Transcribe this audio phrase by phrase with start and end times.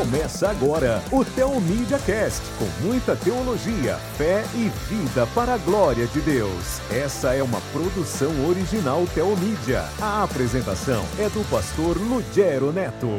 [0.00, 6.22] Começa agora o Teomídia Cast, com muita teologia, fé e vida para a glória de
[6.22, 6.80] Deus.
[6.90, 9.82] Essa é uma produção original Teomídia.
[10.00, 13.10] A apresentação é do pastor Lugero Neto.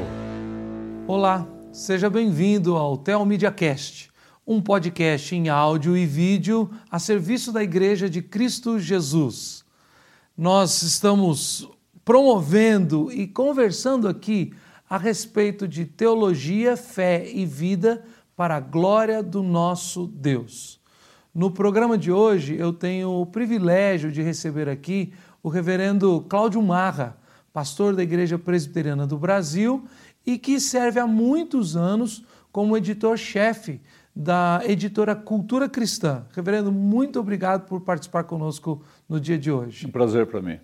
[1.05, 4.09] Olá, seja bem-vindo ao Teomídia Cast,
[4.45, 9.63] um podcast em áudio e vídeo a serviço da Igreja de Cristo Jesus.
[10.35, 11.69] Nós estamos
[12.03, 14.51] promovendo e conversando aqui
[14.91, 18.03] a respeito de teologia, fé e vida
[18.35, 20.81] para a glória do nosso Deus.
[21.33, 27.15] No programa de hoje, eu tenho o privilégio de receber aqui o reverendo Cláudio Marra,
[27.53, 29.85] pastor da Igreja Presbiteriana do Brasil
[30.25, 33.79] e que serve há muitos anos como editor-chefe
[34.13, 36.25] da editora Cultura Cristã.
[36.33, 39.87] Reverendo, muito obrigado por participar conosco no dia de hoje.
[39.87, 40.59] Um prazer para mim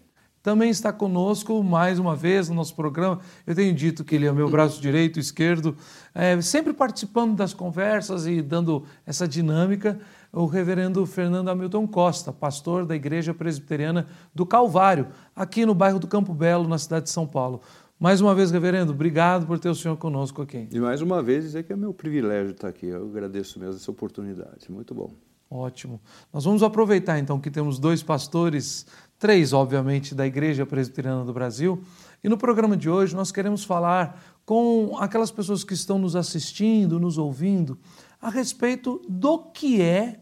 [0.48, 3.20] também está conosco mais uma vez no nosso programa.
[3.46, 5.76] Eu tenho dito que ele é o meu braço direito, esquerdo,
[6.16, 10.00] é, sempre participando das conversas e dando essa dinâmica.
[10.32, 16.08] O reverendo Fernando Hamilton Costa, pastor da Igreja Presbiteriana do Calvário, aqui no bairro do
[16.08, 17.60] Campo Belo, na cidade de São Paulo.
[18.00, 20.66] Mais uma vez, reverendo, obrigado por ter o senhor conosco aqui.
[20.72, 22.86] E mais uma vez dizer que é meu privilégio estar aqui.
[22.86, 24.72] Eu agradeço mesmo essa oportunidade.
[24.72, 25.12] Muito bom.
[25.50, 26.00] Ótimo.
[26.32, 28.86] Nós vamos aproveitar então que temos dois pastores
[29.20, 31.82] três, obviamente, da Igreja Presbiteriana do Brasil.
[32.24, 37.00] E no programa de hoje nós queremos falar com aquelas pessoas que estão nos assistindo,
[37.00, 37.78] nos ouvindo,
[38.22, 40.20] a respeito do que é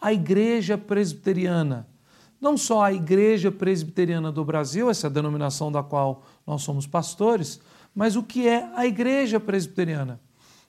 [0.00, 1.86] a Igreja Presbiteriana.
[2.40, 7.60] Não só a Igreja Presbiteriana do Brasil, essa é denominação da qual nós somos pastores,
[7.94, 10.18] mas o que é a Igreja Presbiteriana.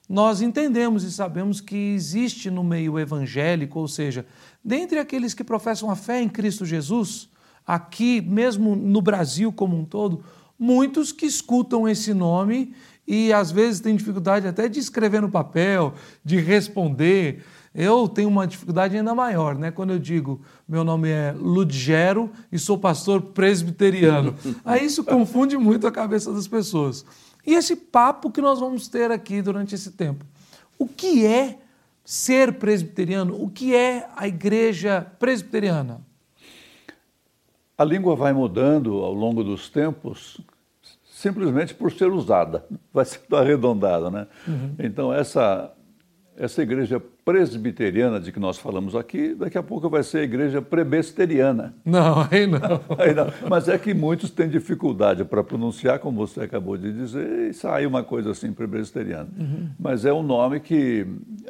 [0.08, 4.26] Nós entendemos e sabemos que existe no meio evangélico, ou seja,
[4.62, 7.31] dentre aqueles que professam a fé em Cristo Jesus,
[7.66, 10.22] aqui, mesmo no Brasil como um todo,
[10.58, 12.74] muitos que escutam esse nome
[13.06, 17.44] e às vezes têm dificuldade até de escrever no papel, de responder.
[17.74, 19.70] Eu tenho uma dificuldade ainda maior, né?
[19.70, 24.34] Quando eu digo meu nome é Ludgero e sou pastor presbiteriano.
[24.64, 27.04] Aí isso confunde muito a cabeça das pessoas.
[27.44, 30.24] E esse papo que nós vamos ter aqui durante esse tempo.
[30.78, 31.58] O que é
[32.04, 33.42] ser presbiteriano?
[33.42, 36.00] O que é a igreja presbiteriana?
[37.76, 40.40] A língua vai mudando ao longo dos tempos
[41.22, 44.26] simplesmente por ser usada, vai sendo arredondada, né?
[44.46, 44.74] Uhum.
[44.78, 45.72] Então essa
[46.34, 50.62] essa igreja presbiteriana de que nós falamos aqui, daqui a pouco vai ser a igreja
[50.62, 51.74] prebesteriana.
[51.84, 52.80] Não, aí não.
[52.98, 53.26] aí não.
[53.48, 57.84] Mas é que muitos têm dificuldade para pronunciar, como você acabou de dizer, e sai
[57.86, 59.28] uma coisa assim, prebesteriana.
[59.38, 59.68] Uhum.
[59.78, 61.06] Mas é um nome que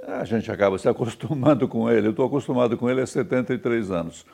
[0.06, 2.08] a gente acaba se acostumando com ele.
[2.08, 4.26] Eu estou acostumado com ele há 73 anos.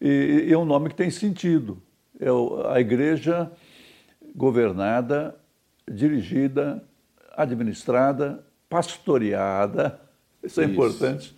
[0.00, 1.82] E, e é um nome que tem sentido.
[2.18, 2.28] É
[2.68, 3.50] a igreja
[4.34, 5.34] governada,
[5.90, 6.82] dirigida,
[7.36, 10.00] administrada, pastoreada,
[10.42, 10.72] isso é isso.
[10.72, 11.36] importante,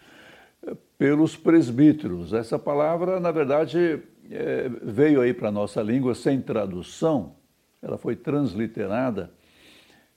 [0.97, 2.33] pelos presbíteros.
[2.33, 7.37] Essa palavra, na verdade, é, veio aí para a nossa língua sem tradução,
[7.81, 9.33] ela foi transliterada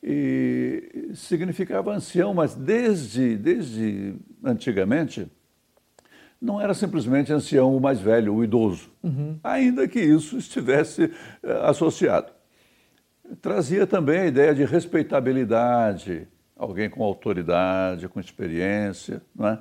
[0.03, 5.31] e significava ancião, mas desde, desde antigamente
[6.41, 9.38] não era simplesmente ancião, o mais velho, o idoso, uhum.
[9.44, 11.12] ainda que isso estivesse
[11.44, 12.31] eh, associado.
[13.41, 19.59] Trazia também a ideia de respeitabilidade, alguém com autoridade, com experiência, não é?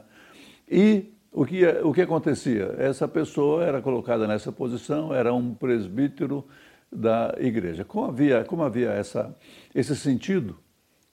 [0.69, 2.75] E o que, o que acontecia?
[2.79, 6.47] Essa pessoa era colocada nessa posição, era um presbítero
[6.91, 7.85] da igreja.
[7.85, 9.37] Como havia, como havia essa,
[9.75, 10.59] esse sentido,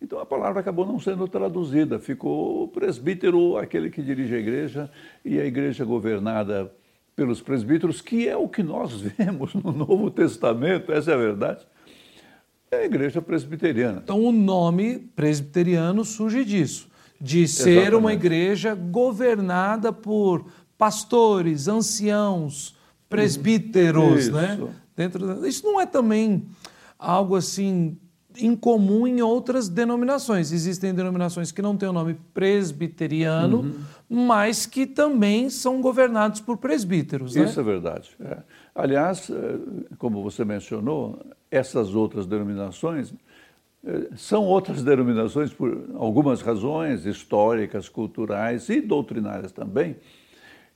[0.02, 4.92] então a palavra acabou não sendo traduzida, ficou o presbítero, aquele que dirige a igreja,
[5.26, 6.72] e a igreja governada
[7.16, 11.66] pelos presbíteros, que é o que nós vemos no Novo Testamento, essa é a verdade.
[12.70, 14.02] É a igreja presbiteriana.
[14.04, 17.96] Então o nome presbiteriano surge disso, de ser Exatamente.
[17.96, 20.46] uma igreja governada por
[20.78, 22.78] pastores, anciãos,
[23.10, 24.54] presbíteros, né?
[24.54, 24.66] isso.
[24.66, 24.76] né?
[24.96, 26.46] Dentro isso não é também
[27.00, 27.98] algo assim
[28.40, 30.52] incomum em outras denominações.
[30.52, 33.76] Existem denominações que não têm o nome presbiteriano, uhum.
[34.10, 37.36] mas que também são governados por presbíteros.
[37.36, 37.44] Né?
[37.44, 38.10] Isso é verdade.
[38.20, 38.38] É.
[38.74, 39.60] Aliás, é,
[39.98, 41.20] como você mencionou,
[41.50, 43.14] essas outras denominações
[43.86, 49.96] é, são outras denominações por algumas razões históricas, culturais e doutrinárias também.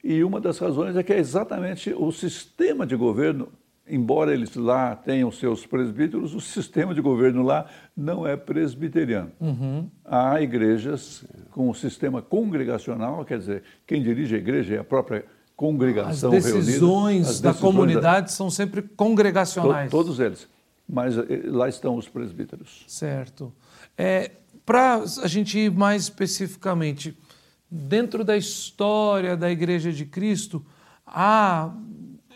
[0.04, 3.50] E uma das razões é que é exatamente o sistema de governo
[3.92, 7.66] embora eles lá tenham seus presbíteros, o sistema de governo lá
[7.96, 9.32] não é presbiteriano.
[9.40, 9.90] Uhum.
[10.06, 15.26] Há igrejas com o sistema congregacional, quer dizer, quem dirige a igreja é a própria
[15.56, 18.32] congregação As decisões As da comunidade da...
[18.32, 19.92] são sempre congregacionais.
[19.92, 20.48] To, todos eles.
[20.88, 22.86] Mas eh, lá estão os presbíteros.
[22.88, 23.54] Certo.
[23.98, 24.32] É,
[24.66, 27.18] para a gente ir mais especificamente,
[27.70, 30.66] dentro da história da Igreja de Cristo,
[31.06, 31.74] há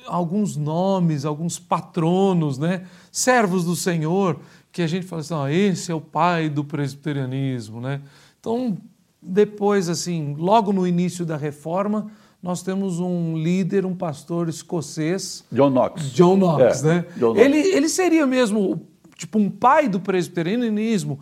[0.06, 2.86] alguns nomes, alguns patronos, né?
[3.12, 4.40] servos do Senhor,
[4.72, 7.80] que a gente fala assim, oh, esse é o pai do presbiterianismo.
[7.80, 8.02] Né?
[8.40, 8.78] Então,
[9.22, 12.12] depois, assim, logo no início da reforma,
[12.42, 15.44] nós temos um líder, um pastor escocês.
[15.52, 16.12] John Knox.
[16.12, 17.06] John Knox, é, né?
[17.18, 17.40] John Knox.
[17.40, 18.86] Ele, ele seria mesmo
[19.18, 21.20] tipo um pai do presbiterianismo.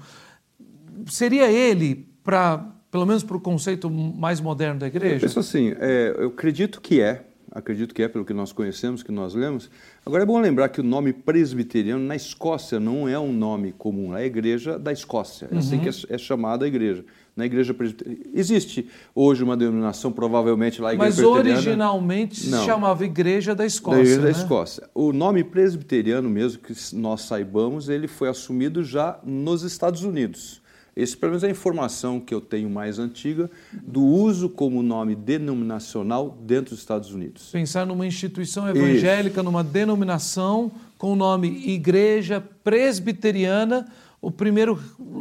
[1.06, 5.16] Seria ele, para pelo menos para o conceito mais moderno da igreja?
[5.16, 9.04] Eu penso assim, é, eu acredito que é, acredito que é pelo que nós conhecemos,
[9.04, 9.70] que nós lemos.
[10.06, 14.18] Agora é bom lembrar que o nome presbiteriano na Escócia não é um nome comum,
[14.18, 15.82] é a igreja da Escócia, é assim uhum.
[15.82, 17.06] assim que é, é chamada a igreja.
[17.36, 18.26] Na igreja presbiteriana.
[18.34, 23.98] Existe hoje uma denominação, provavelmente lá, a igreja Mas originalmente se chamava Igreja da Escócia.
[23.98, 24.32] Da igreja né?
[24.32, 24.90] da Escócia.
[24.94, 30.62] O nome presbiteriano, mesmo que nós saibamos, ele foi assumido já nos Estados Unidos.
[30.96, 35.16] Esse, pelo menos, é a informação que eu tenho mais antiga do uso como nome
[35.16, 37.50] denominacional dentro dos Estados Unidos.
[37.52, 39.44] Pensar numa instituição evangélica, Isso.
[39.44, 43.88] numa denominação com o nome Igreja Presbiteriana,
[44.22, 44.80] o primeiro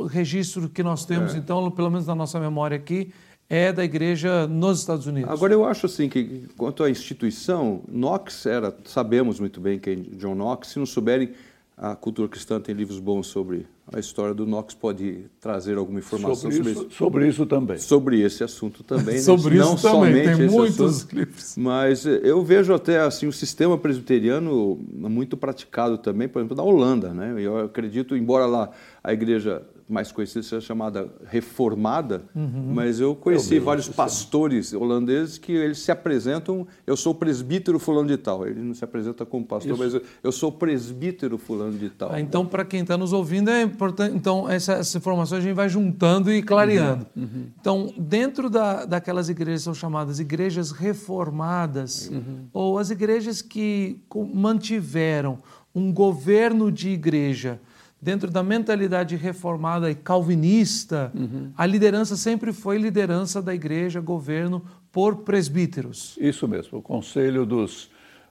[0.08, 1.38] registro que nós temos, é.
[1.38, 3.10] então, pelo menos na nossa memória aqui,
[3.48, 5.30] é da igreja nos Estados Unidos.
[5.30, 10.16] Agora eu acho assim que quanto à instituição, Knox era, sabemos muito bem quem é
[10.16, 11.32] John Knox, se não souberem,
[11.82, 16.36] a cultura cristã tem livros bons sobre a história do Knox, pode trazer alguma informação
[16.36, 16.96] sobre, sobre isso, isso.
[16.96, 17.76] Sobre isso também.
[17.76, 19.18] Sobre esse assunto também.
[19.18, 19.64] sobre né?
[19.64, 21.56] isso não também, tem muitos assunto, livros.
[21.56, 27.12] Mas eu vejo até assim o sistema presbiteriano muito praticado também, por exemplo, na Holanda.
[27.12, 27.34] Né?
[27.38, 28.70] Eu acredito, embora lá
[29.02, 32.72] a igreja mais conhecida chamada reformada, uhum.
[32.74, 38.16] mas eu conheci vários pastores holandeses que eles se apresentam, eu sou presbítero fulano de
[38.16, 38.46] tal.
[38.46, 39.82] Ele não se apresenta como pastor, Isso.
[39.82, 42.10] mas eu, eu, sou presbítero fulano de tal.
[42.10, 44.16] Ah, então, para quem está nos ouvindo, é importante.
[44.16, 47.06] Então, essa, informação a gente vai juntando e clareando.
[47.14, 47.22] Uhum.
[47.22, 47.46] Uhum.
[47.60, 52.46] Então, dentro da, daquelas igrejas são chamadas igrejas reformadas, uhum.
[52.52, 54.00] ou as igrejas que
[54.32, 55.38] mantiveram
[55.74, 57.60] um governo de igreja
[58.02, 61.52] dentro da mentalidade reformada e calvinista, uhum.
[61.56, 66.18] a liderança sempre foi liderança da igreja, governo, por presbíteros.
[66.20, 67.88] Isso mesmo, o conselho dos,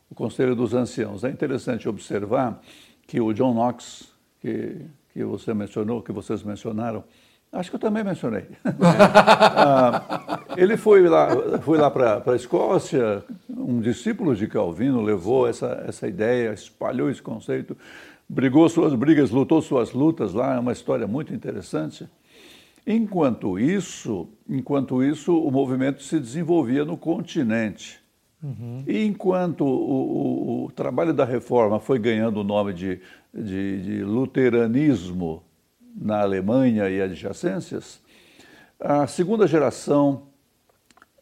[0.09, 1.23] o conselho dos anciãos.
[1.23, 2.61] É interessante observar
[3.07, 4.09] que o John Knox,
[4.41, 4.81] que,
[5.13, 7.05] que você mencionou, que vocês mencionaram,
[7.53, 8.45] Acho que eu também mencionei.
[8.81, 11.27] ah, ele foi lá,
[11.61, 17.21] foi lá para a Escócia, um discípulo de Calvino levou essa, essa ideia, espalhou esse
[17.21, 17.75] conceito
[18.31, 22.07] brigou suas brigas, lutou suas lutas lá, é uma história muito interessante.
[22.87, 27.99] Enquanto isso, enquanto isso, o movimento se desenvolvia no continente.
[28.41, 28.85] Uhum.
[28.87, 33.01] E enquanto o, o, o, trabalho da reforma foi ganhando o nome de,
[33.33, 35.43] de, de luteranismo
[35.93, 38.01] na Alemanha e adjacências,
[38.79, 40.23] a segunda geração,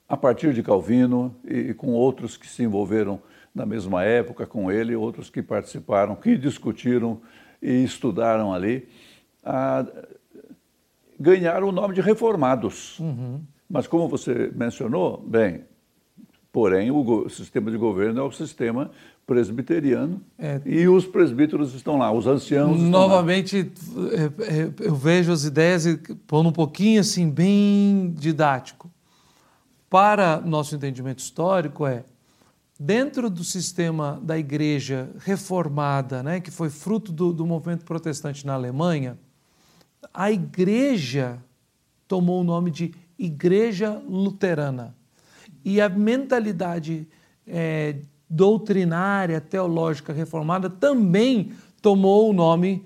[0.07, 3.19] a partir de Calvino e, e com outros que se envolveram
[3.53, 7.21] na mesma época com ele, outros que participaram, que discutiram
[7.61, 8.87] e estudaram ali,
[9.43, 9.85] a,
[11.19, 12.99] ganharam o nome de reformados.
[12.99, 13.41] Uhum.
[13.69, 15.63] Mas como você mencionou, bem,
[16.51, 18.89] porém o, sistema de governo é o sistema
[19.27, 20.59] presbiteriano é.
[20.65, 22.79] e os presbíteros estão lá, os anciãos.
[22.79, 23.71] Novamente,
[24.11, 25.85] é, é, eu vejo as ideias
[26.25, 28.89] pondo um pouquinho assim, bem didático.
[29.87, 32.03] Para nosso entendimento histórico, é
[32.79, 38.53] dentro do sistema da igreja reformada, né, que foi fruto do, do movimento protestante na
[38.53, 39.17] Alemanha,
[40.13, 41.43] a igreja
[42.07, 44.95] tomou o nome de Igreja Luterana.
[45.63, 47.05] E a mentalidade
[47.45, 47.97] é,
[48.29, 52.85] doutrinária, teológica reformada também tomou o nome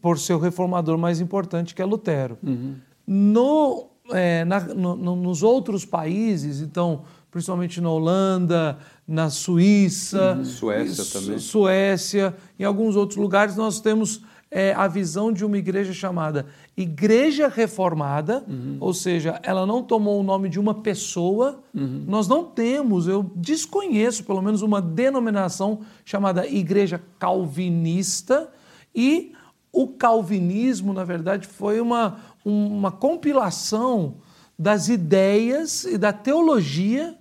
[0.00, 2.36] por seu reformador mais importante, que é Lutero.
[2.42, 2.74] Uhum.
[3.06, 8.78] No, é, na, no, nos outros países, então, principalmente na Holanda,
[9.10, 10.44] na Suíça, uhum.
[10.44, 11.38] Suécia também.
[11.40, 17.48] Suécia, em alguns outros lugares nós temos é, a visão de uma igreja chamada Igreja
[17.48, 18.76] Reformada, uhum.
[18.78, 21.60] ou seja, ela não tomou o nome de uma pessoa.
[21.74, 22.04] Uhum.
[22.06, 28.48] Nós não temos, eu desconheço pelo menos uma denominação chamada Igreja Calvinista
[28.94, 29.32] e
[29.72, 34.18] o calvinismo, na verdade, foi uma, uma compilação
[34.56, 37.16] das ideias e da teologia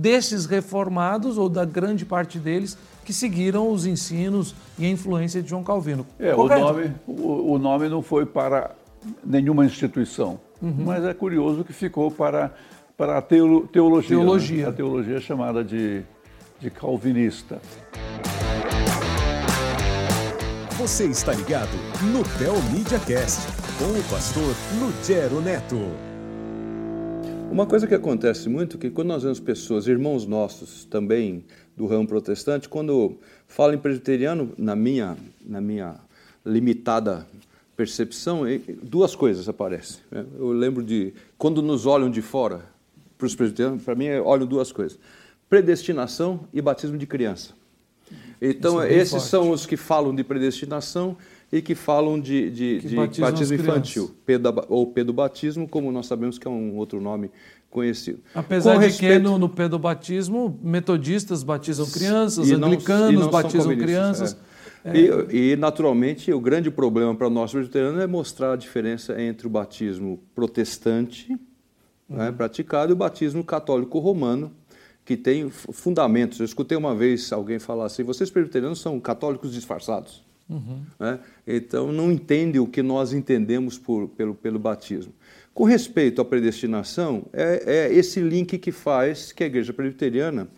[0.00, 5.48] desses reformados, ou da grande parte deles, que seguiram os ensinos e a influência de
[5.48, 6.06] João Calvino.
[6.18, 8.72] É, o nome, o, o, nome não foi para
[9.24, 10.74] nenhuma instituição, uhum.
[10.78, 12.52] mas é curioso que ficou para,
[12.96, 14.16] para a teolo, teologia.
[14.16, 14.64] Teologia.
[14.64, 14.70] Né?
[14.70, 16.02] A teologia chamada de,
[16.60, 17.60] de calvinista.
[20.78, 21.74] Você está ligado
[22.12, 23.46] no Tel Media Cast
[23.78, 26.05] com o pastor Lugero Neto.
[27.50, 31.44] Uma coisa que acontece muito é que quando nós vemos pessoas, irmãos nossos também
[31.76, 35.96] do ramo protestante, quando falam em presbiteriano, na minha, na minha
[36.44, 37.26] limitada
[37.76, 38.42] percepção,
[38.82, 40.00] duas coisas aparecem.
[40.10, 40.24] Né?
[40.38, 42.62] Eu lembro de quando nos olham de fora,
[43.18, 44.98] para os presbiterianos, para mim, olham duas coisas:
[45.48, 47.54] predestinação e batismo de criança.
[48.40, 49.28] Então, é esses forte.
[49.28, 51.16] são os que falam de predestinação
[51.52, 54.10] e que falam de, de, que de batismo infantil,
[54.68, 57.30] ou pedobatismo, como nós sabemos que é um outro nome
[57.70, 58.20] conhecido.
[58.34, 59.12] Apesar Com de respeito...
[59.12, 64.36] que no, no pedobatismo, metodistas batizam crianças, e não, anglicanos não batizam crianças.
[64.52, 64.56] É.
[64.86, 64.96] É.
[64.96, 69.50] E, e, naturalmente, o grande problema para nós presbiterianos é mostrar a diferença entre o
[69.50, 71.38] batismo protestante, né,
[72.08, 72.16] uhum.
[72.16, 74.52] né, praticado, e o batismo católico romano,
[75.04, 76.38] que tem fundamentos.
[76.38, 80.25] Eu escutei uma vez alguém falar assim: vocês presbiterianos são católicos disfarçados.
[80.48, 80.82] Uhum.
[80.98, 81.18] Né?
[81.46, 85.12] Então, não entendem o que nós entendemos por, pelo, pelo batismo.
[85.52, 90.48] Com respeito à predestinação, é, é esse link que faz que a igreja presbiteriana.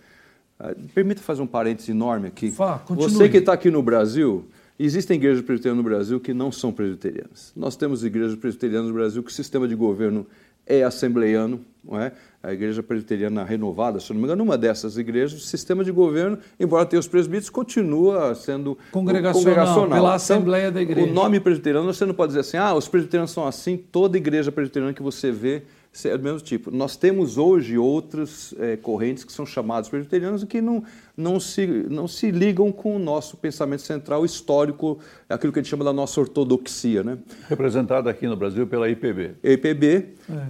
[0.58, 2.50] Ah, permita fazer um parêntese enorme aqui.
[2.50, 4.44] Fá, Você que está aqui no Brasil,
[4.76, 7.52] existem igrejas presbiterianas no Brasil que não são presbiterianas.
[7.54, 10.26] Nós temos igrejas presbiterianas no Brasil que o sistema de governo
[10.68, 12.12] é assembleiano, não é?
[12.40, 16.38] a igreja presbiteriana renovada, se não me engano, uma dessas igrejas, o sistema de governo,
[16.58, 19.88] embora tenha os presbíteros, continua sendo congregacional, congregacional.
[19.88, 21.10] pela então, Assembleia da Igreja.
[21.10, 24.52] O nome presbiteriano, você não pode dizer assim, ah, os presbiterianos são assim, toda igreja
[24.52, 25.64] presbiteriana que você vê
[26.06, 26.70] é do mesmo tipo.
[26.70, 30.84] Nós temos hoje outras é, correntes que são chamadas presbiterianas e que não,
[31.16, 35.70] não, se, não se ligam com o nosso pensamento central histórico, aquilo que a gente
[35.70, 37.02] chama da nossa ortodoxia.
[37.02, 37.18] Né?
[37.48, 39.36] Representada aqui no Brasil pela IPB.
[39.42, 40.02] IPB, é.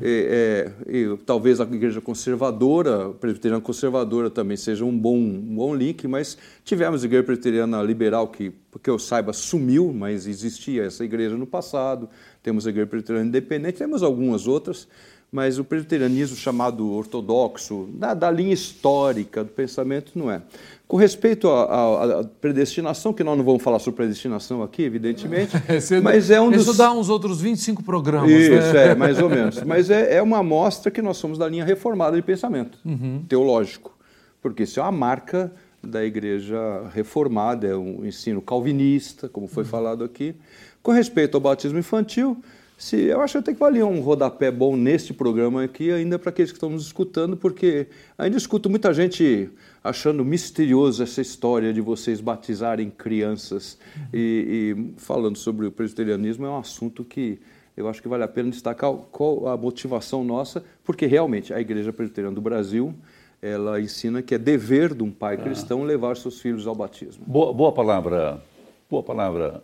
[0.03, 6.07] É, e, talvez a igreja conservadora, presbiteriana conservadora também seja um bom, um bom link,
[6.09, 11.37] mas tivemos a igreja presbiteriana liberal que, porque eu saiba, sumiu, mas existia essa igreja
[11.37, 12.09] no passado,
[12.43, 14.89] temos a igreja presbiteriana independente, temos algumas outras,
[15.31, 20.41] mas o presbiterianismo chamado ortodoxo, da, da, linha histórica do pensamento, não é.
[20.87, 25.53] Com respeito à, predestinação, que nós não vamos falar sobre predestinação aqui, evidentemente,
[26.03, 26.63] mas é um dos...
[26.63, 28.31] Isso dá uns outros 25 programas.
[28.31, 28.89] Isso, né?
[28.89, 29.63] é, mais ou menos.
[29.65, 33.23] Mas é, é, uma amostra que nós somos da linha reformada de pensamento uhum.
[33.29, 33.95] teológico,
[34.41, 36.59] porque isso é uma marca da igreja
[36.95, 39.69] reformada, é um ensino calvinista, como foi uhum.
[39.69, 40.35] falado aqui.
[40.83, 42.43] Com respeito ao batismo infantil,
[42.79, 46.53] se, eu acho até que valia um rodapé bom neste programa aqui, ainda para aqueles
[46.53, 49.51] que estão nos escutando, porque ainda escuto muita gente
[49.83, 53.77] achando misterioso essa história de vocês batizarem crianças.
[54.15, 57.41] E, e falando sobre o presbiterianismo, é um assunto que
[57.77, 61.93] eu acho que vale a pena destacar qual a motivação nossa, porque realmente a Igreja
[61.93, 62.95] Presbiteriana do Brasil
[63.43, 65.39] ela ensina que é dever de um pai ah.
[65.39, 67.25] cristão levar seus filhos ao batismo.
[67.27, 68.41] Boa, boa palavra,
[68.89, 69.63] boa palavra,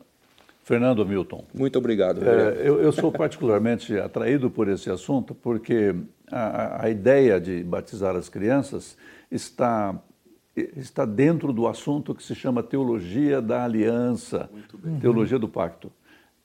[0.64, 1.44] Fernando Milton.
[1.54, 2.26] Muito obrigado.
[2.26, 5.94] É, eu, eu, sou particularmente atraído por esse assunto porque
[6.32, 8.96] a, a, ideia de batizar as crianças
[9.30, 9.94] está,
[10.56, 14.50] está dentro do assunto que se chama teologia da aliança,
[15.02, 15.92] teologia do pacto.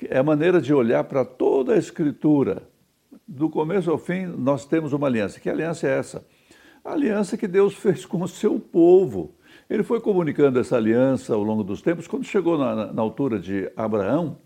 [0.10, 2.64] É a maneira de olhar para toda a escritura.
[3.26, 5.40] Do começo ao fim, nós temos uma aliança.
[5.40, 6.26] Que aliança é essa?
[6.84, 9.34] A aliança que Deus fez com o seu povo.
[9.70, 12.08] Ele foi comunicando essa aliança ao longo dos tempos.
[12.08, 14.38] Quando chegou na, na altura de Abraão,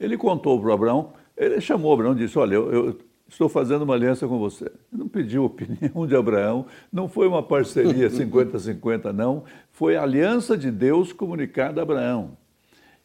[0.00, 2.98] ele contou para Abraão, ele chamou Abraão e disse: Olha, eu, eu
[3.28, 4.64] estou fazendo uma aliança com você.
[4.64, 9.44] Ele não pediu opinião de Abraão, não foi uma parceria 50-50, não.
[9.70, 12.36] Foi a aliança de Deus comunicada a Abraão.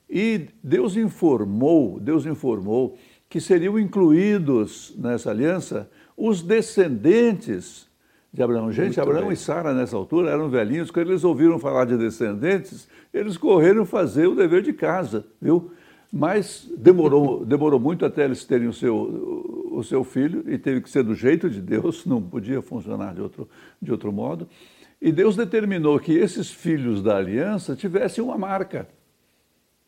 [0.09, 2.97] E Deus informou, Deus informou
[3.29, 7.87] que seriam incluídos nessa aliança os descendentes
[8.33, 8.71] de Abraão.
[8.71, 9.33] Gente, Muito Abraão bem.
[9.33, 10.89] e Sara, nessa altura, eram velhinhos.
[10.89, 15.71] Quando eles ouviram falar de descendentes, eles correram fazer o dever de casa, viu?
[16.11, 20.89] Mas demorou, demorou muito até eles terem o seu, o seu filho, e teve que
[20.89, 23.47] ser do jeito de Deus, não podia funcionar de outro,
[23.79, 24.47] de outro modo.
[24.99, 28.87] E Deus determinou que esses filhos da aliança tivessem uma marca,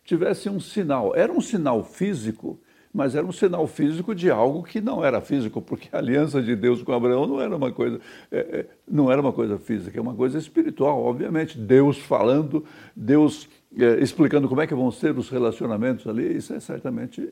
[0.03, 1.15] tivessem um sinal.
[1.15, 2.59] Era um sinal físico,
[2.95, 6.55] mas era um sinal físico de algo que não era físico, porque a aliança de
[6.55, 7.99] Deus com Abraão não era uma coisa,
[8.31, 11.57] é, é, não era uma coisa física, é uma coisa espiritual, obviamente.
[11.57, 12.63] Deus falando,
[12.95, 17.29] Deus é, explicando como é que vão ser os relacionamentos ali, isso é certamente,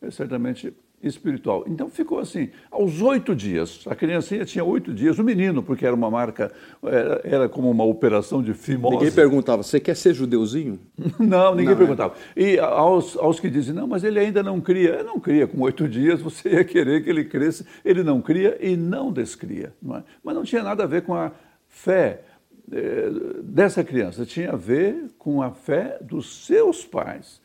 [0.00, 1.64] é certamente espiritual.
[1.66, 5.94] Então ficou assim, aos oito dias, a criancinha tinha oito dias, o menino, porque era
[5.94, 6.52] uma marca,
[6.82, 8.96] era, era como uma operação de fimose.
[8.96, 10.78] Ninguém perguntava, você quer ser judeuzinho?
[11.18, 11.76] não, ninguém não, é?
[11.76, 12.14] perguntava.
[12.36, 12.42] É.
[12.42, 14.90] E aos, aos que dizem, não, mas ele ainda não cria.
[14.90, 17.64] Eu não cria, com oito dias você ia querer que ele cresça.
[17.84, 19.72] Ele não cria e não descria.
[19.80, 20.04] Não é?
[20.22, 21.32] Mas não tinha nada a ver com a
[21.66, 22.24] fé
[22.72, 23.10] eh,
[23.42, 27.40] dessa criança tinha a ver com a fé dos seus pais.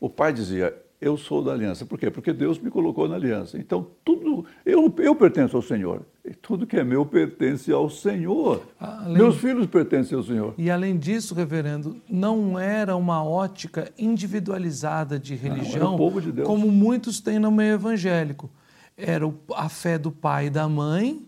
[0.00, 1.84] O pai dizia: Eu sou da aliança.
[1.84, 2.12] Por quê?
[2.12, 3.58] Porque Deus me colocou na aliança.
[3.58, 4.46] Então, tudo.
[4.64, 6.02] Eu, eu pertenço ao Senhor.
[6.24, 8.62] E tudo que é meu pertence ao Senhor.
[8.78, 9.14] Além...
[9.14, 10.54] Meus filhos pertencem ao Senhor.
[10.56, 17.18] E além disso, reverendo, não era uma ótica individualizada de religião, não, de como muitos
[17.18, 18.48] têm no meio evangélico.
[18.96, 21.26] Era a fé do pai e da mãe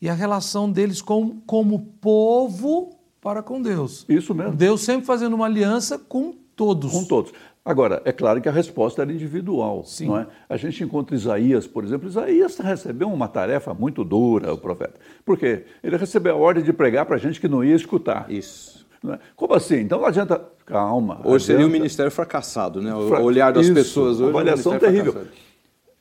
[0.00, 4.06] e a relação deles com, como povo para com Deus.
[4.08, 4.54] Isso mesmo.
[4.54, 6.92] Deus sempre fazendo uma aliança com todos.
[6.92, 7.32] Com todos.
[7.68, 9.84] Agora, é claro que a resposta era individual.
[9.84, 10.06] Sim.
[10.06, 10.26] Não é?
[10.48, 12.08] A gente encontra Isaías, por exemplo.
[12.08, 14.94] Isaías recebeu uma tarefa muito dura, o profeta.
[15.22, 15.66] Por quê?
[15.84, 18.24] Ele recebeu a ordem de pregar para gente que não ia escutar.
[18.30, 18.86] Isso.
[19.06, 19.18] É?
[19.36, 19.80] Como assim?
[19.80, 20.42] Então não adianta.
[20.64, 21.16] Calma.
[21.16, 21.40] Hoje adianta...
[21.40, 22.94] seria um ministério fracassado, né?
[22.94, 24.30] O olhar das Isso, pessoas hoje.
[24.30, 25.12] Avaliação terrível.
[25.12, 25.47] Fracassado.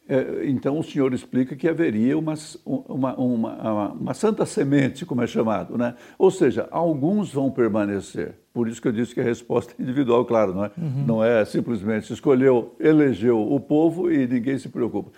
[0.10, 2.34] É, então o senhor explica que haveria uma,
[2.66, 5.96] uma, uma, uma, santa semente, como é chamado, né?
[6.18, 8.36] Ou seja, alguns vão permanecer.
[8.54, 10.72] Por isso que eu disse que a resposta é individual, claro, não é?
[10.78, 11.06] Uhum.
[11.06, 15.12] Não é simplesmente escolheu, elegeu o povo e ninguém se preocupa.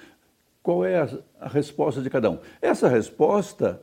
[0.64, 2.40] Qual é a, a resposta de cada um?
[2.60, 3.80] Essa resposta,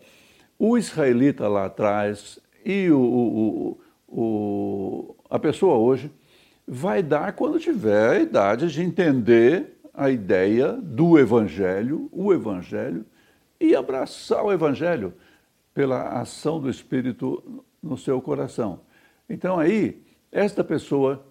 [0.58, 6.10] o israelita lá atrás e o, o, o, a pessoa hoje
[6.66, 13.06] vai dar quando tiver a idade de entender a ideia do Evangelho, o Evangelho,
[13.58, 15.14] e abraçar o Evangelho
[15.72, 18.80] pela ação do Espírito no seu coração.
[19.28, 21.26] Então, aí, esta pessoa,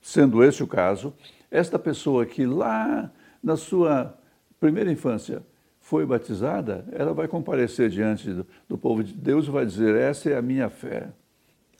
[0.00, 1.14] sendo esse o caso,
[1.50, 3.10] esta pessoa que lá
[3.42, 4.18] na sua
[4.58, 5.42] primeira infância
[5.80, 8.32] foi batizada, ela vai comparecer diante
[8.68, 11.08] do, povo de Deus e vai dizer: Essa é a minha fé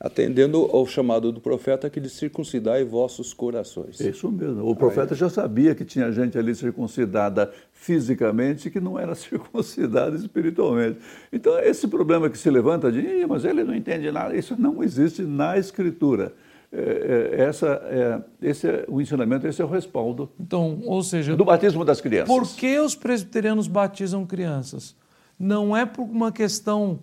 [0.02, 4.00] atendendo ao chamado do profeta que de circuncidai vossos corações.
[4.00, 4.68] Isso mesmo.
[4.68, 10.16] O profeta já sabia que tinha gente ali circuncidada fisicamente e que não era circuncidada
[10.16, 10.98] espiritualmente.
[11.32, 15.22] Então, esse problema que se levanta de, mas ele não entende nada, isso não existe
[15.22, 16.34] na Escritura.
[16.72, 20.28] É, é, essa, é, esse é o ensinamento, esse é o respaldo.
[20.40, 22.26] Então, ou seja, do batismo das crianças.
[22.26, 24.96] Por que os presbiterianos batizam crianças?
[25.38, 26.98] Não é por uma questão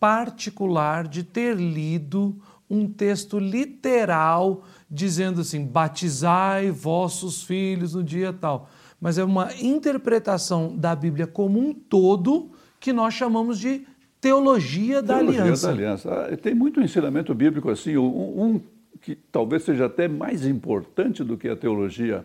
[0.00, 8.70] particular de ter lido um texto literal dizendo assim: batizai vossos filhos no dia tal.
[8.98, 13.86] Mas é uma interpretação da Bíblia como um todo que nós chamamos de
[14.20, 15.66] teologia da teologia aliança.
[15.66, 16.10] Da aliança.
[16.12, 18.60] Ah, tem muito ensinamento bíblico assim, um, um,
[19.00, 22.24] que talvez seja até mais importante do que a teologia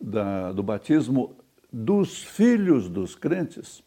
[0.00, 1.36] da, do batismo
[1.70, 3.82] dos filhos dos crentes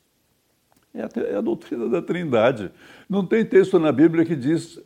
[0.94, 2.72] é a, é a doutrina da Trindade.
[3.10, 4.80] Não tem texto na Bíblia que diz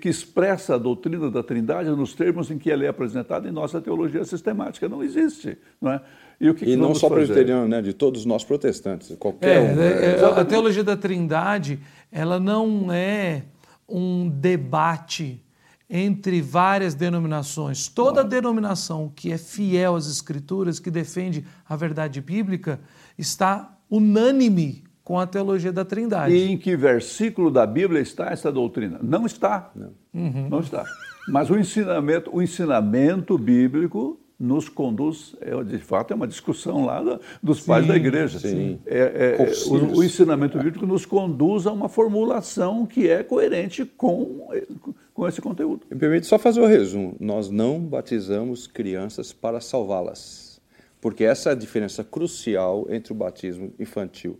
[0.00, 3.80] que expressa a doutrina da Trindade nos termos em que ela é apresentada em nossa
[3.80, 4.88] teologia sistemática.
[4.88, 6.00] Não existe, não é?
[6.40, 7.80] E, o que, e que não só presbiteriano, né?
[7.80, 9.80] De todos nós protestantes, qualquer é, um.
[9.80, 11.78] É, é, a teologia da Trindade,
[12.10, 13.44] ela não é
[13.88, 15.40] um debate
[15.88, 17.86] entre várias denominações.
[17.86, 22.80] Toda denominação que é fiel às Escrituras, que defende a verdade bíblica,
[23.16, 26.34] está unânime com a teologia da Trindade.
[26.34, 28.98] E em que versículo da Bíblia está essa doutrina?
[29.00, 29.70] Não está.
[29.72, 30.48] Não, uhum.
[30.50, 30.84] não está.
[31.28, 37.20] Mas o ensinamento, o ensinamento bíblico nos conduz, é, de fato, é uma discussão lá
[37.40, 38.40] dos sim, pais da igreja.
[38.40, 38.80] Sim.
[38.84, 44.48] É, é, o, o, ensinamento bíblico nos conduz a uma formulação que é coerente com,
[45.14, 45.86] com esse conteúdo.
[45.88, 47.14] Me permite só fazer o resumo.
[47.20, 50.60] Nós não batizamos crianças para salvá-las,
[51.00, 54.36] porque essa é a diferença crucial entre o batismo infantil.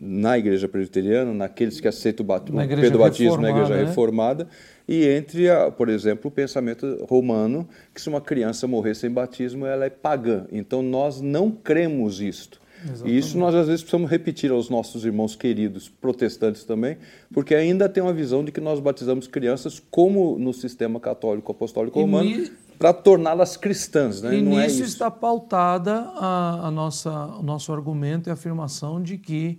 [0.00, 3.84] Na igreja presbiteriana, naqueles que aceitam o, o batismo na igreja né?
[3.84, 4.46] reformada,
[4.86, 9.66] e entre, a, por exemplo, o pensamento romano, que se uma criança morrer sem batismo,
[9.66, 10.46] ela é pagã.
[10.52, 12.60] Então nós não cremos isto.
[12.84, 13.12] Exatamente.
[13.12, 16.96] E isso nós às vezes precisamos repetir aos nossos irmãos queridos protestantes também,
[17.32, 22.00] porque ainda tem uma visão de que nós batizamos crianças como no sistema católico apostólico
[22.00, 24.22] romano, para torná-las cristãs.
[24.22, 24.36] Né?
[24.36, 29.02] E Não é nisso é está pautada a, a nossa, o nosso argumento e afirmação
[29.02, 29.58] de que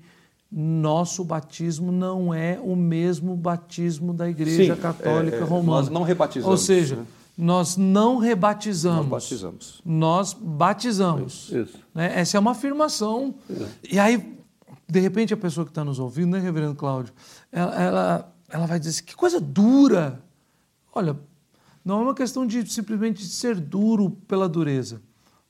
[0.52, 5.82] nosso batismo não é o mesmo batismo da Igreja Sim, Católica é, é, Romana.
[5.82, 6.52] Nós não rebatizamos.
[6.52, 7.06] Ou seja, né?
[7.38, 9.02] nós não rebatizamos.
[9.02, 9.82] Nós batizamos.
[9.86, 11.52] Nós batizamos.
[11.52, 11.78] Isso.
[11.94, 12.20] Né?
[12.20, 13.36] Essa é uma afirmação.
[13.90, 14.38] E aí,
[14.88, 17.14] de repente, a pessoa que está nos ouvindo, né, Reverendo Cláudio,
[17.52, 20.20] ela, ela, ela vai dizer assim, que coisa dura.
[20.94, 21.16] Olha,
[21.86, 25.02] não é uma questão de simplesmente ser duro pela dureza,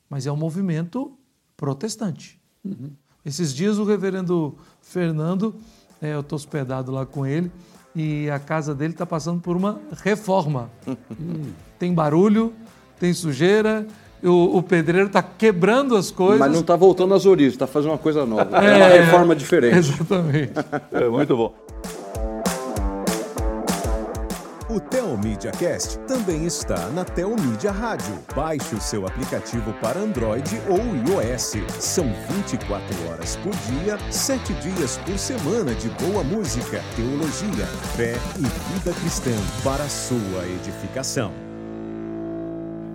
[0.10, 1.18] mas é um movimento
[1.56, 2.40] protestante.
[2.64, 2.92] Uhum.
[3.30, 5.54] Esses dias o reverendo Fernando,
[6.02, 7.52] é, eu estou hospedado lá com ele,
[7.96, 10.70] e a casa dele está passando por uma reforma.
[11.78, 12.52] tem barulho,
[13.00, 13.86] tem sujeira,
[14.24, 16.40] o, o pedreiro está quebrando as coisas.
[16.40, 18.50] Mas não está voltando às origens, está fazendo uma coisa nova.
[18.66, 19.78] É, é uma reforma diferente.
[19.78, 20.54] Exatamente.
[20.92, 21.54] é muito bom.
[24.80, 28.18] O Telmídia Cast também está na Telmídia Rádio.
[28.34, 31.56] Baixe o seu aplicativo para Android ou iOS.
[31.82, 32.06] São
[32.46, 37.66] 24 horas por dia, 7 dias por semana de boa música, teologia,
[37.98, 41.34] fé e vida cristã para sua edificação.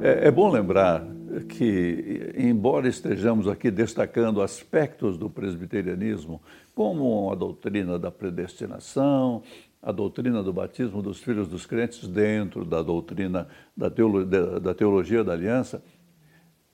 [0.01, 1.05] É, é bom lembrar
[1.51, 6.41] que, embora estejamos aqui destacando aspectos do presbiterianismo,
[6.75, 9.43] como a doutrina da predestinação,
[9.85, 15.23] a doutrina do batismo dos filhos dos crentes dentro da doutrina da, teolo, da teologia
[15.23, 15.85] da aliança,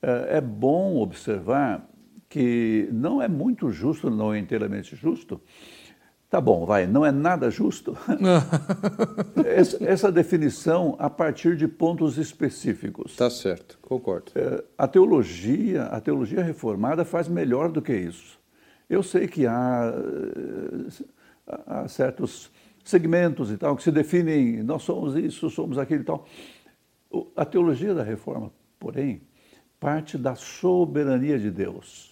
[0.00, 1.88] é, é bom observar
[2.28, 5.40] que não é muito justo, não é inteiramente justo.
[6.30, 7.98] Tá bom, vai, não é nada justo.
[9.44, 13.16] essa, essa, definição a partir de pontos específicos.
[13.16, 14.30] Tá certo, concordo.
[14.36, 18.38] É, a teologia, a teologia reformada faz melhor do que isso.
[18.88, 19.92] Eu sei que há,
[21.66, 22.48] há certos
[22.90, 26.26] segmentos e tal, que se definem, nós somos isso, somos aquilo e tal.
[27.36, 29.22] A teologia da reforma, porém,
[29.78, 32.10] parte da soberania de Deus.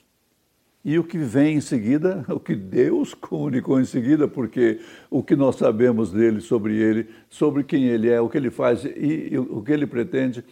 [0.85, 5.37] E o que vem em seguida, o que Deus comunicou em seguida, porque o que
[5.37, 9.61] nós sabemos dele, sobre ele, sobre quem ele é, o que ele faz e, o
[9.63, 10.45] que ele pretende,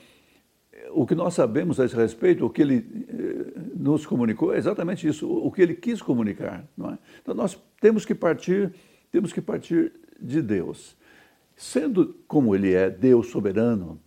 [0.90, 5.06] o que nós sabemos a esse respeito, o que ele eh, nos comunicou, é exatamente
[5.06, 6.64] isso, o que ele quis comunicar.
[6.76, 6.98] Não é?
[7.22, 8.72] Então nós temos que partir,
[9.10, 10.96] temos que partir de Deus.
[11.56, 14.00] Sendo como ele é Deus soberano,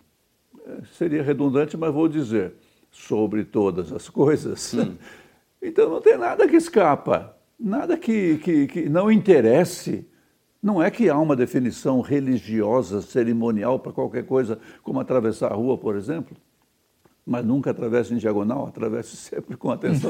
[0.66, 2.54] eh, seria redundante, mas vou dizer,
[2.92, 4.76] sobre todas as coisas.
[5.62, 10.08] Então não tem nada que escapa, nada que, que, que não interesse.
[10.62, 15.78] Não é que há uma definição religiosa, cerimonial para qualquer coisa, como atravessar a rua,
[15.78, 16.36] por exemplo
[17.30, 20.10] mas nunca atravesse em diagonal, atravesse sempre com atenção.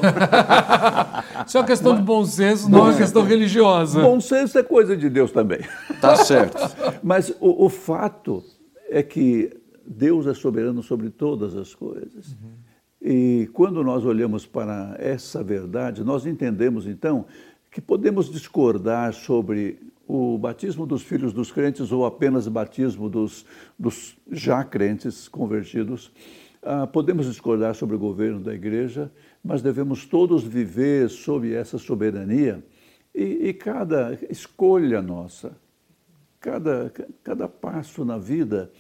[1.46, 4.02] Isso é uma questão mas, de bom senso, não é uma questão religiosa.
[4.02, 5.60] Bom senso é coisa de Deus também.
[6.00, 6.58] Tá certo.
[7.04, 8.42] mas o, o fato
[8.90, 9.52] é que
[9.86, 12.32] Deus é soberano sobre todas as coisas.
[12.32, 12.52] Uhum.
[13.02, 17.26] E quando nós olhamos para essa verdade, nós entendemos então
[17.70, 19.78] que podemos discordar sobre
[20.08, 23.46] o batismo dos filhos dos crentes ou apenas batismo dos,
[23.78, 26.12] dos já crentes convertidos
[26.62, 29.12] ah, podemos discordar sobre o governo da igreja,
[29.44, 32.64] mas devemos todos viver sob essa soberania
[33.16, 35.56] e, e cada escolha nossa,
[36.40, 36.92] cada,
[37.24, 38.72] cada passo na vida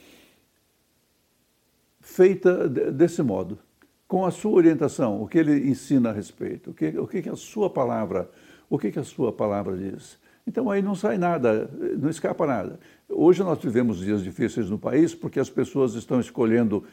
[2.01, 3.59] feita desse modo,
[4.07, 7.35] com a sua orientação, o que ele ensina a respeito, o que, o que a
[7.35, 8.29] sua palavra,
[8.69, 10.17] o que a sua palavra diz.
[10.47, 12.79] Então aí não sai nada, não escapa nada.
[13.07, 16.83] Hoje nós vivemos dias difíceis no país porque as pessoas estão escolhendo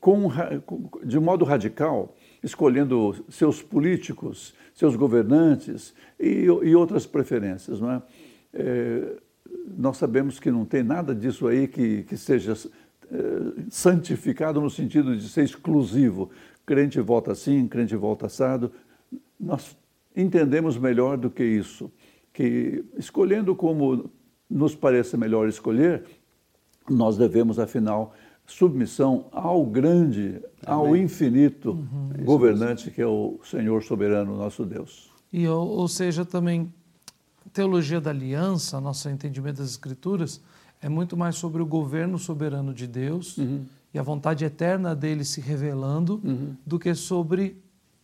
[0.00, 0.30] com,
[1.04, 7.80] de modo radical, escolhendo seus políticos, seus governantes e, e outras preferências.
[7.80, 8.02] Não é?
[8.54, 9.16] é?
[9.76, 15.16] nós sabemos que não tem nada disso aí que, que seja é, santificado no sentido
[15.16, 16.30] de ser exclusivo.
[16.64, 18.70] Crente vota assim, crente volta assado.
[19.38, 19.76] Nós
[20.16, 21.90] entendemos melhor do que isso,
[22.32, 24.10] que escolhendo como
[24.48, 26.04] nos parece melhor escolher,
[26.88, 28.14] nós devemos, afinal,
[28.50, 30.88] submissão ao grande, Amém.
[30.88, 32.24] ao infinito uhum.
[32.24, 35.10] governante que é o Senhor soberano, nosso Deus.
[35.32, 36.72] E, ou seja, também,
[37.52, 40.40] teologia da aliança, nosso entendimento das Escrituras,
[40.82, 43.64] é muito mais sobre o governo soberano de Deus uhum.
[43.94, 46.54] e a vontade eterna dele se revelando uhum.
[46.66, 47.56] do que sobre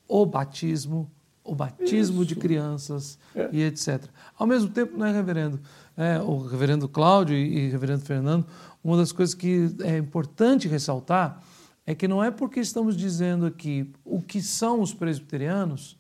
[0.07, 1.11] o batismo,
[1.43, 2.27] o batismo Isso.
[2.27, 3.49] de crianças é.
[3.51, 4.05] e etc.
[4.39, 5.59] Ao mesmo tempo, não é, reverendo?
[5.97, 8.47] É, o reverendo Cláudio e o reverendo Fernando,
[8.87, 11.43] uma das coisas que é importante ressaltar
[11.85, 15.99] é que não é porque estamos dizendo aqui o que são os presbiterianos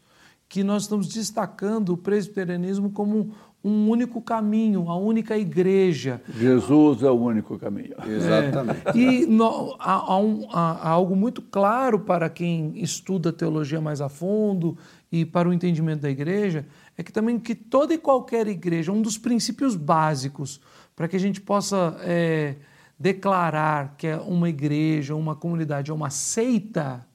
[0.48, 6.22] que nós estamos destacando o presbiterianismo como um único caminho, a única igreja.
[6.38, 7.96] Jesus é o único caminho.
[8.06, 8.82] Exatamente.
[8.84, 8.96] É.
[8.96, 14.08] E no, há, há, um, há, algo muito claro para quem estuda teologia mais a
[14.08, 14.78] fundo
[15.10, 16.64] e para o entendimento da igreja,
[16.96, 20.60] é que também que toda e qualquer igreja, um dos princípios básicos
[20.94, 22.54] para que a gente possa é,
[22.98, 27.06] declarar que é uma igreja, uma comunidade, é uma seita,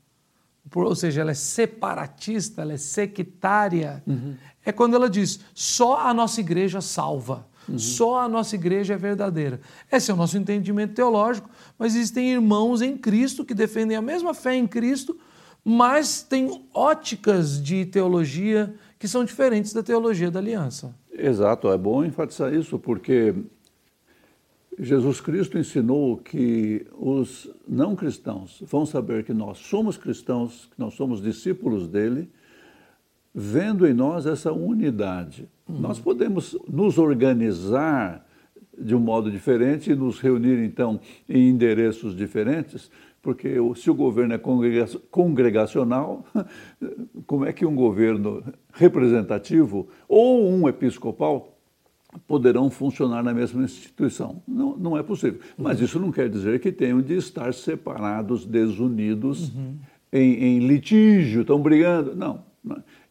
[0.73, 4.35] ou seja, ela é separatista, ela é sectária, uhum.
[4.63, 7.49] é quando ela diz só a nossa igreja salva.
[7.67, 7.77] Uhum.
[7.77, 9.61] Só a nossa igreja é verdadeira.
[9.91, 14.33] Esse é o nosso entendimento teológico, mas existem irmãos em Cristo que defendem a mesma
[14.33, 15.17] fé em Cristo,
[15.63, 20.95] mas têm óticas de teologia que são diferentes da teologia da aliança.
[21.11, 23.35] Exato, é bom enfatizar isso, porque
[24.79, 30.93] Jesus Cristo ensinou que os não cristãos vão saber que nós somos cristãos, que nós
[30.93, 32.29] somos discípulos dele,
[33.34, 35.47] vendo em nós essa unidade.
[35.67, 35.79] Uhum.
[35.79, 38.25] Nós podemos nos organizar
[38.77, 42.89] de um modo diferente e nos reunir, então, em endereços diferentes,
[43.21, 44.39] porque se o governo é
[45.12, 46.25] congregacional,
[47.27, 51.50] como é que um governo representativo ou um episcopal
[52.28, 54.41] poderão funcionar na mesma instituição?
[54.47, 55.39] Não, não é possível.
[55.58, 59.78] Mas isso não quer dizer que tenham de estar separados, desunidos, uhum.
[60.12, 62.15] em, em litígio, estão brigando.
[62.15, 62.43] Não.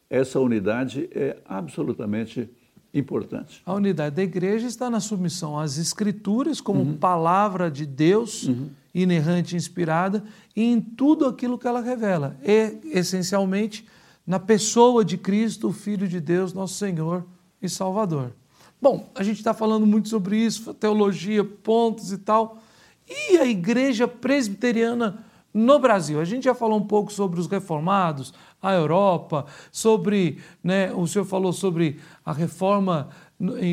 [0.08, 2.48] Essa unidade é absolutamente
[2.92, 3.62] importante.
[3.64, 6.96] A unidade da igreja está na submissão às escrituras como uhum.
[6.96, 8.68] palavra de Deus, uhum.
[8.94, 12.36] inerrante e inspirada, e em tudo aquilo que ela revela.
[12.42, 13.86] E, essencialmente,
[14.26, 17.24] na pessoa de Cristo, o Filho de Deus, nosso Senhor
[17.62, 18.32] e Salvador.
[18.80, 22.58] Bom, a gente está falando muito sobre isso, teologia, pontos e tal.
[23.06, 26.20] E a igreja presbiteriana no Brasil?
[26.20, 31.24] A gente já falou um pouco sobre os reformados, a Europa, sobre, né, o senhor
[31.24, 33.08] falou sobre a reforma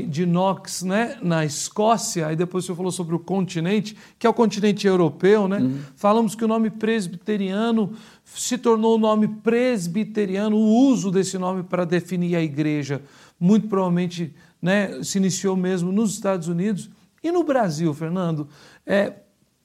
[0.07, 4.29] de Knox né, na Escócia, aí depois o senhor falou sobre o continente, que é
[4.29, 5.59] o continente europeu, né?
[5.59, 5.81] Uhum.
[5.93, 7.91] Falamos que o nome presbiteriano
[8.23, 13.01] se tornou o nome presbiteriano, o uso desse nome para definir a igreja,
[13.37, 16.89] muito provavelmente né, se iniciou mesmo nos Estados Unidos.
[17.23, 18.47] E no Brasil, Fernando,
[18.85, 19.13] é,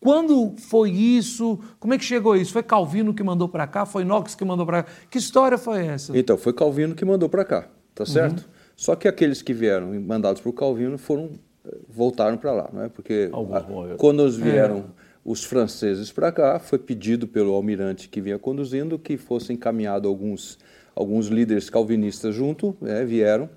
[0.01, 1.59] quando foi isso?
[1.79, 2.53] Como é que chegou isso?
[2.53, 3.87] Foi Calvino que mandou para cá?
[3.87, 4.93] Foi Knox que mandou para cá?
[5.11, 6.17] Que história foi essa?
[6.17, 8.41] Então, foi Calvino que mandou para cá, tá certo?
[8.41, 8.53] Uhum.
[8.77, 11.31] Só que aqueles que vieram mandados por Calvino foram
[11.65, 12.89] eh, voltaram para lá, não é?
[12.89, 14.83] Porque a, quando os vieram é.
[15.25, 20.59] os franceses para cá, foi pedido pelo almirante que vinha conduzindo que fossem encaminhados alguns
[20.95, 23.49] alguns líderes calvinistas junto, né, vieram,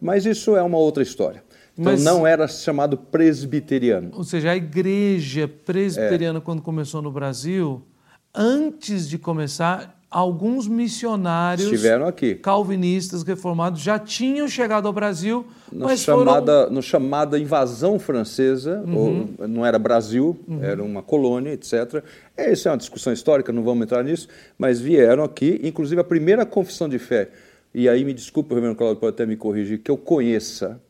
[0.00, 1.42] mas isso é uma outra história.
[1.76, 4.10] Então Mas, não era chamado presbiteriano.
[4.14, 6.42] Ou seja, a igreja presbiteriana, é.
[6.42, 7.82] quando começou no Brasil,
[8.32, 12.36] antes de começar, alguns missionários estiveram aqui.
[12.36, 16.72] calvinistas reformados já tinham chegado ao Brasil, na mas chamada, foram...
[16.72, 19.34] no chamada invasão francesa, uhum.
[19.40, 20.62] ou, não era Brasil, uhum.
[20.62, 22.04] era uma colônia, etc.
[22.36, 26.46] Essa é uma discussão histórica, não vamos entrar nisso, mas vieram aqui, inclusive a primeira
[26.46, 27.30] confissão de fé,
[27.74, 30.80] e aí me desculpe, o reverendo Cláudio pode até me corrigir, que eu conheça,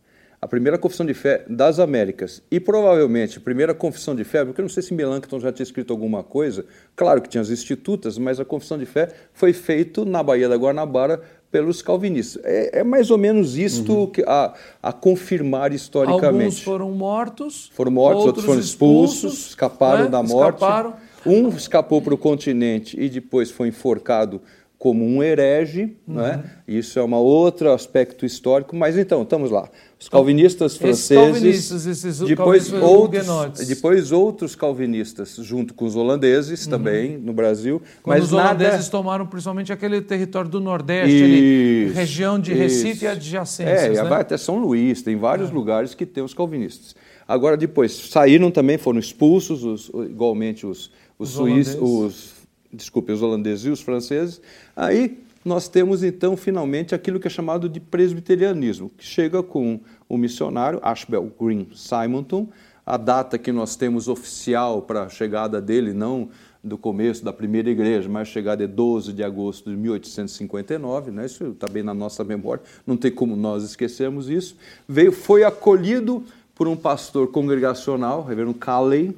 [0.44, 4.60] a primeira confissão de fé das Américas e provavelmente a primeira confissão de fé, porque
[4.60, 8.18] eu não sei se Melanchthon já tinha escrito alguma coisa, claro que tinha as institutas,
[8.18, 12.44] mas a confissão de fé foi feita na Baía da Guanabara pelos calvinistas.
[12.44, 14.06] É, é mais ou menos isto uhum.
[14.08, 16.26] que a, a confirmar historicamente.
[16.26, 20.10] Alguns foram mortos, foram mortos, outros, outros foram expulsos, expulsos escaparam né?
[20.10, 20.56] da morte.
[20.56, 20.94] Escaparam.
[21.24, 24.42] Um escapou para o continente e depois foi enforcado
[24.84, 26.16] como um herege, uhum.
[26.16, 26.44] né?
[26.68, 29.66] isso é um outro aspecto histórico, mas então, estamos lá.
[29.98, 36.70] Os calvinistas franceses, calvinistas, esses depois, outros, depois outros calvinistas, junto com os holandeses uhum.
[36.70, 37.80] também, no Brasil.
[38.02, 38.90] Quando mas os holandeses nada...
[38.90, 43.04] tomaram principalmente aquele território do Nordeste, ali, região de Recife isso.
[43.06, 43.96] e adjacências.
[43.96, 44.04] É, né?
[44.06, 45.54] vai até São Luís, tem vários é.
[45.54, 46.94] lugares que tem os calvinistas.
[47.26, 52.33] Agora, depois, saíram também, foram expulsos, os, igualmente os, os, os suíços, os
[52.74, 54.40] desculpe, os holandeses e os franceses.
[54.76, 60.16] Aí nós temos então finalmente aquilo que é chamado de presbiterianismo, que chega com o
[60.16, 62.48] missionário Ashbel Green Simonton.
[62.86, 66.28] A data que nós temos oficial para a chegada dele, não
[66.64, 71.26] do começo da primeira igreja, mas a chegada é 12 de agosto de 1859, né?
[71.26, 74.56] isso está bem na nossa memória, não tem como nós esquecermos isso.
[74.88, 79.14] Veio, foi acolhido por um pastor congregacional, reverendo Calley,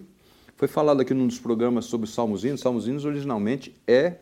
[0.57, 2.63] foi falado aqui num dos programas sobre Salmos Hinos.
[2.63, 4.15] Salmos Hinos originalmente é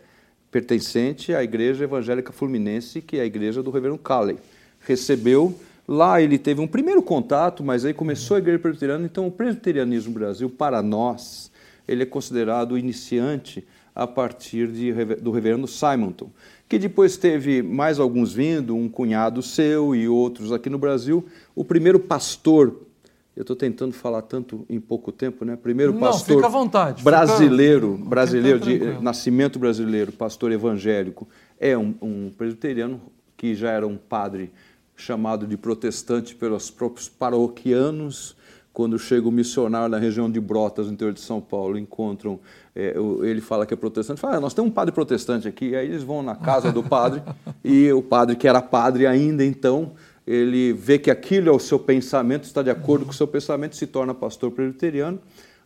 [0.50, 4.36] pertencente à Igreja Evangélica Fluminense, que é a igreja do reverendo Calley.
[4.80, 9.06] Recebeu, lá ele teve um primeiro contato, mas aí começou a igreja presbiteriana.
[9.06, 11.52] Então, o presbiterianismo no Brasil, para nós,
[11.86, 16.28] ele é considerado iniciante a partir de, do reverendo Simonton,
[16.68, 21.24] que depois teve mais alguns vindo, um cunhado seu e outros aqui no Brasil.
[21.54, 22.74] O primeiro pastor
[23.36, 25.56] eu estou tentando falar tanto em pouco tempo, né?
[25.56, 28.08] Primeiro Não, pastor fica à vontade, brasileiro, fica...
[28.08, 31.26] brasileiro de nascimento brasileiro, pastor evangélico,
[31.58, 33.00] é um, um, presbiteriano
[33.36, 34.52] que já era um padre
[34.96, 38.36] chamado de protestante pelos próprios paroquianos.
[38.72, 42.40] Quando chega o missionário na região de Brotas, no interior de São Paulo, encontram,
[42.74, 45.86] é, ele fala que é protestante, fala, ah, nós temos um padre protestante aqui, aí
[45.86, 47.22] eles vão na casa do padre,
[47.62, 49.92] e o padre que era padre ainda então,
[50.26, 53.76] ele vê que aquilo é o seu pensamento, está de acordo com o seu pensamento,
[53.76, 55.18] se torna pastor presbiteriano,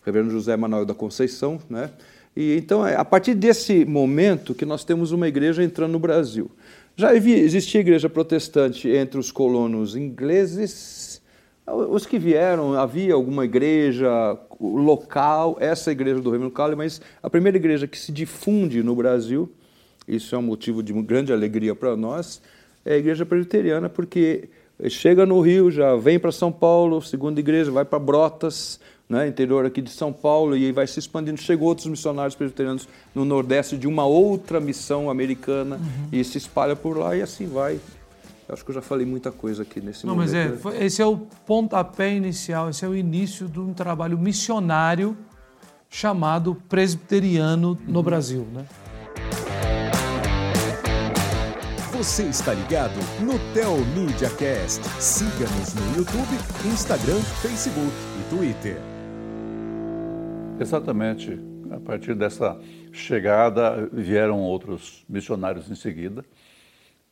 [0.04, 1.90] reverendo José Manuel da Conceição, né?
[2.36, 6.50] E então é a partir desse momento que nós temos uma igreja entrando no Brasil.
[6.96, 11.22] Já existia igreja protestante entre os colonos ingleses,
[11.66, 17.56] os que vieram, havia alguma igreja local, essa igreja do Reverendo Cali, mas a primeira
[17.56, 19.52] igreja que se difunde no Brasil,
[20.06, 22.40] isso é um motivo de grande alegria para nós,
[22.88, 24.48] é a igreja presbiteriana, porque
[24.88, 29.66] chega no Rio, já vem para São Paulo, segunda igreja, vai para Brotas, né, interior
[29.66, 31.38] aqui de São Paulo, e vai se expandindo.
[31.38, 36.08] Chegou outros missionários presbiterianos no Nordeste de uma outra missão americana uhum.
[36.10, 37.78] e se espalha por lá e assim vai.
[38.48, 40.60] Eu acho que eu já falei muita coisa aqui nesse Não, momento.
[40.64, 45.14] mas é, esse é o pontapé inicial, esse é o início de um trabalho missionário
[45.90, 48.02] chamado presbiteriano no uhum.
[48.02, 48.64] Brasil, né?
[51.98, 54.84] Você está ligado no Tel Media Cast.
[55.02, 58.76] Siga-nos no YouTube, Instagram, Facebook e Twitter.
[60.60, 61.36] Exatamente.
[61.72, 62.56] A partir dessa
[62.92, 66.24] chegada vieram outros missionários em seguida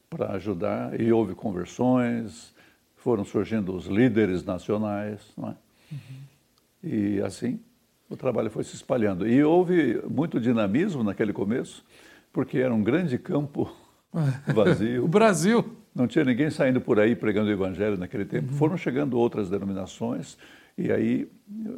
[0.09, 2.55] para ajudar e houve conversões,
[2.95, 5.57] foram surgindo os líderes nacionais, não é?
[5.91, 5.99] Uhum.
[6.85, 7.59] E assim
[8.09, 9.27] o trabalho foi se espalhando.
[9.27, 11.85] E houve muito dinamismo naquele começo,
[12.33, 13.69] porque era um grande campo
[14.55, 15.05] vazio.
[15.05, 15.65] o Brasil.
[15.95, 18.53] Não tinha ninguém saindo por aí pregando o evangelho naquele tempo.
[18.53, 18.59] Uhum.
[18.59, 20.37] Foram chegando outras denominações
[20.77, 21.27] e aí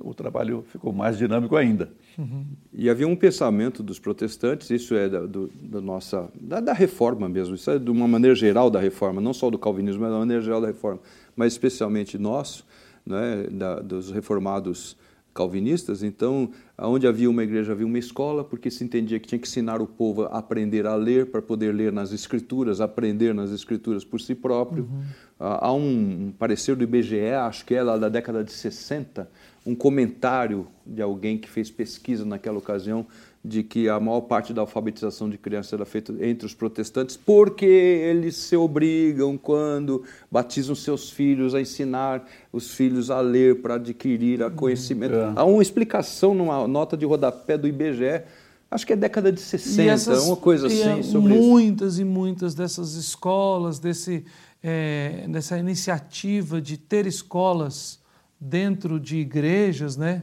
[0.00, 1.92] o trabalho ficou mais dinâmico ainda.
[2.18, 2.44] Uhum.
[2.72, 7.28] E havia um pensamento dos protestantes, isso é da, do, da nossa da, da, reforma
[7.28, 10.18] mesmo, isso é de uma maneira geral da reforma, não só do calvinismo, mas da
[10.18, 11.00] maneira geral da reforma,
[11.36, 12.66] mas especialmente nosso,
[13.06, 14.96] né, da, dos reformados
[15.38, 19.46] calvinistas, então, onde havia uma igreja, havia uma escola, porque se entendia que tinha que
[19.46, 24.04] ensinar o povo a aprender a ler, para poder ler nas escrituras, aprender nas escrituras
[24.04, 24.88] por si próprio.
[24.90, 25.02] Uhum.
[25.38, 29.30] Há um parecer do IBGE, acho que é lá da década de 60,
[29.64, 33.06] um comentário de alguém que fez pesquisa naquela ocasião,
[33.48, 37.64] de que a maior parte da alfabetização de crianças era feita entre os protestantes, porque
[37.64, 44.42] eles se obrigam, quando batizam seus filhos, a ensinar os filhos a ler para adquirir
[44.42, 45.14] a conhecimento.
[45.14, 45.32] É.
[45.34, 48.22] Há uma explicação numa nota de rodapé do IBGE,
[48.70, 51.02] acho que é década de 60, essas, uma coisa assim.
[51.02, 52.02] sobre muitas isso.
[52.02, 54.26] e muitas dessas escolas, desse,
[54.62, 57.98] é, dessa iniciativa de ter escolas
[58.38, 60.22] dentro de igrejas, né?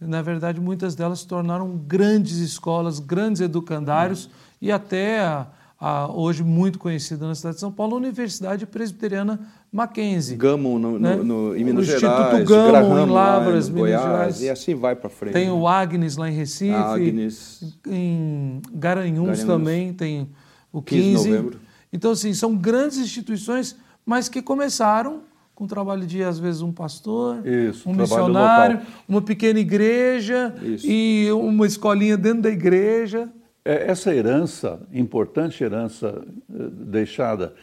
[0.00, 4.30] Na verdade, muitas delas se tornaram grandes escolas, grandes educandários uhum.
[4.62, 5.46] e até a,
[5.78, 9.40] a, hoje muito conhecida na cidade de São Paulo, a Universidade Presbiteriana
[9.72, 10.36] Mackenzie.
[10.36, 11.16] Gammon no, né?
[11.16, 12.34] no, no, em Minas o Gerais.
[12.34, 14.40] Instituto Gammon em Lavras, Minas Goiás, Gerais.
[14.42, 15.32] E assim vai para frente.
[15.32, 16.72] Tem o Agnes lá em Recife.
[16.72, 17.76] Agnes.
[17.86, 19.44] Em Garanhuns, Garanhuns.
[19.44, 20.28] também tem
[20.72, 21.02] o 15.
[21.02, 21.60] 15 de novembro.
[21.92, 23.74] Então, assim, são grandes instituições,
[24.06, 25.22] mas que começaram
[25.58, 30.86] com o trabalho de, às vezes, um pastor, Isso, um missionário, uma pequena igreja Isso.
[30.88, 33.28] e uma escolinha dentro da igreja.
[33.64, 37.56] É, essa herança, importante herança eh, deixada,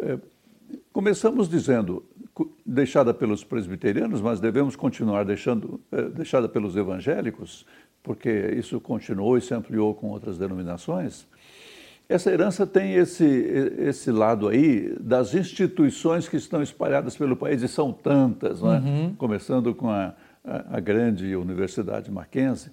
[0.00, 0.18] é,
[0.92, 2.04] começamos dizendo,
[2.66, 7.64] deixada pelos presbiterianos, mas devemos continuar deixando, é, deixada pelos evangélicos,
[8.02, 11.28] porque isso continuou e se ampliou com outras denominações.
[12.10, 17.68] Essa herança tem esse, esse lado aí das instituições que estão espalhadas pelo país, e
[17.68, 18.64] são tantas, é?
[18.64, 19.14] uhum.
[19.16, 20.12] começando com a,
[20.44, 22.72] a, a, grande Universidade Mackenzie.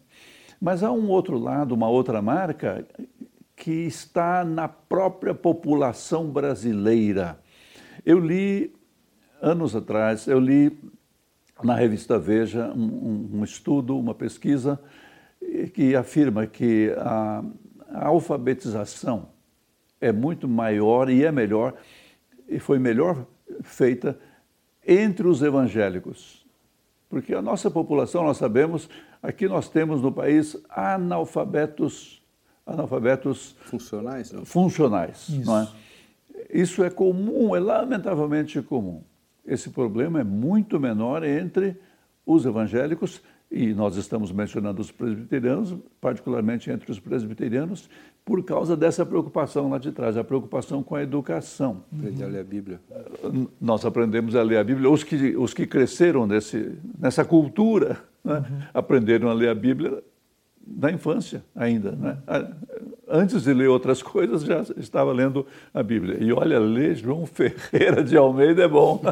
[0.59, 2.83] Mas há um outro lado, uma outra marca,
[3.55, 7.37] que está na própria população brasileira.
[8.03, 8.73] Eu li,
[9.39, 10.75] anos atrás, eu li
[11.63, 14.79] na revista Veja um, um estudo, uma pesquisa,
[15.75, 17.43] que afirma que a,
[17.89, 19.29] a alfabetização
[19.99, 21.73] é muito maior e é melhor,
[22.47, 23.25] e foi melhor
[23.63, 24.17] feita
[24.85, 26.45] entre os evangélicos.
[27.09, 28.89] Porque a nossa população, nós sabemos,
[29.21, 32.21] aqui nós temos no país analfabetos,
[32.65, 34.31] analfabetos funcionais.
[34.31, 34.45] Não?
[34.45, 35.45] Funcionais, Isso.
[35.45, 35.67] não é?
[36.51, 39.03] Isso é comum, é lamentavelmente comum.
[39.45, 41.77] Esse problema é muito menor entre
[42.25, 47.89] os evangélicos e nós estamos mencionando os presbiterianos, particularmente entre os presbiterianos,
[48.25, 51.83] por causa dessa preocupação lá de trás, a preocupação com a educação.
[51.93, 52.81] Aprender a ler a Bíblia.
[53.59, 58.39] Nós aprendemos a ler a Bíblia, os que, os que cresceram nesse, nessa cultura, né,
[58.39, 58.59] uhum.
[58.73, 60.03] aprenderam a ler a Bíblia
[60.67, 61.93] na infância ainda.
[61.93, 62.17] Né?
[63.09, 66.17] Antes de ler outras coisas, já estava lendo a Bíblia.
[66.21, 69.01] E olha, ler João Ferreira de Almeida é bom.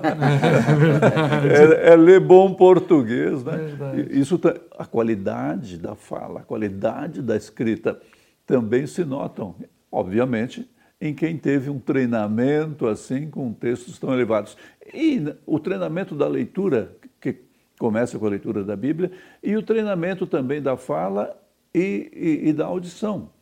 [1.49, 3.43] é, é, ler bom português.
[3.43, 4.07] Né?
[4.11, 7.99] Isso, tá, a qualidade da fala, a qualidade da escrita
[8.45, 9.55] também se notam,
[9.91, 10.69] obviamente,
[10.99, 14.57] em quem teve um treinamento assim, com textos tão elevados.
[14.93, 17.35] E o treinamento da leitura, que
[17.79, 21.35] começa com a leitura da Bíblia, e o treinamento também da fala
[21.73, 23.34] e, e, e da audição.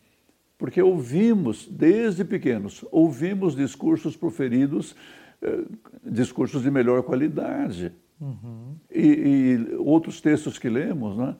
[0.63, 4.95] Porque ouvimos, desde pequenos, ouvimos discursos proferidos,
[5.41, 5.65] eh,
[6.05, 7.91] discursos de melhor qualidade.
[8.17, 8.77] Uhum.
[8.89, 11.35] E, e, outros textos que lemos, né?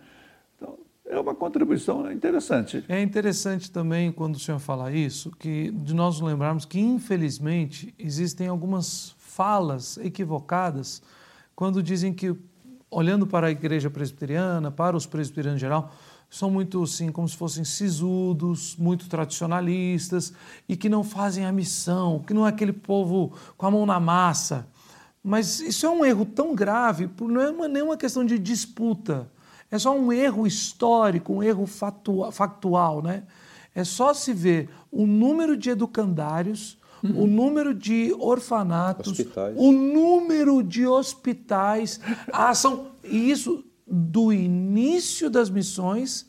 [0.57, 2.83] Então, é uma contribuição interessante.
[2.89, 8.47] É interessante também, quando o senhor fala isso, que de nós lembrarmos que, infelizmente, existem
[8.47, 11.01] algumas falas equivocadas
[11.55, 12.35] quando dizem que,
[12.91, 15.93] olhando para a igreja presbiteriana, para os presbiterianos em geral,
[16.33, 20.33] são muito assim, como se fossem sisudos, muito tradicionalistas
[20.67, 23.99] e que não fazem a missão, que não é aquele povo com a mão na
[23.99, 24.67] massa.
[25.23, 29.29] Mas isso é um erro tão grave, não é uma, nenhuma questão de disputa,
[29.69, 31.67] é só um erro histórico, um erro
[32.31, 33.03] factual.
[33.03, 33.21] Né?
[33.75, 37.25] É só se ver o número de educandários, uhum.
[37.25, 39.55] o número de orfanatos, hospitais.
[39.55, 41.99] o número de hospitais,
[42.31, 42.87] a ação.
[43.03, 43.63] E isso
[43.95, 46.27] do início das missões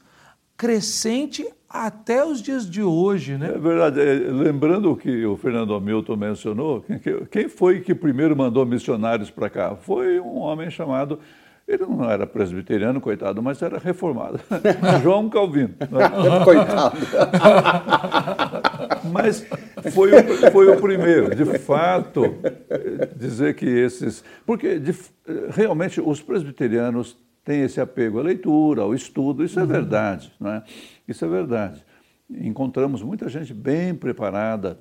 [0.55, 3.53] crescente até os dias de hoje, né?
[3.55, 4.01] É verdade.
[4.01, 6.85] É, lembrando o que o Fernando Hamilton mencionou,
[7.31, 9.75] quem foi que primeiro mandou missionários para cá?
[9.77, 11.19] Foi um homem chamado
[11.67, 14.39] ele não era presbiteriano, coitado, mas era reformado.
[15.03, 15.75] João Calvino.
[15.81, 16.45] Né?
[16.45, 16.99] coitado.
[19.11, 19.47] mas
[19.91, 22.37] foi o, foi o primeiro, de fato,
[23.17, 24.23] dizer que esses.
[24.45, 24.95] Porque de,
[25.51, 29.68] realmente os presbiterianos tem esse apego à leitura, ao estudo, isso é uhum.
[29.68, 30.64] verdade, não é?
[31.07, 31.84] Isso é verdade.
[32.30, 34.78] Encontramos muita gente bem preparada,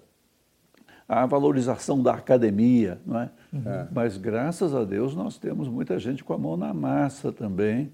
[1.08, 3.30] a valorização da academia, não é?
[3.52, 3.88] Uhum.
[3.92, 7.92] Mas graças a Deus nós temos muita gente com a mão na massa também,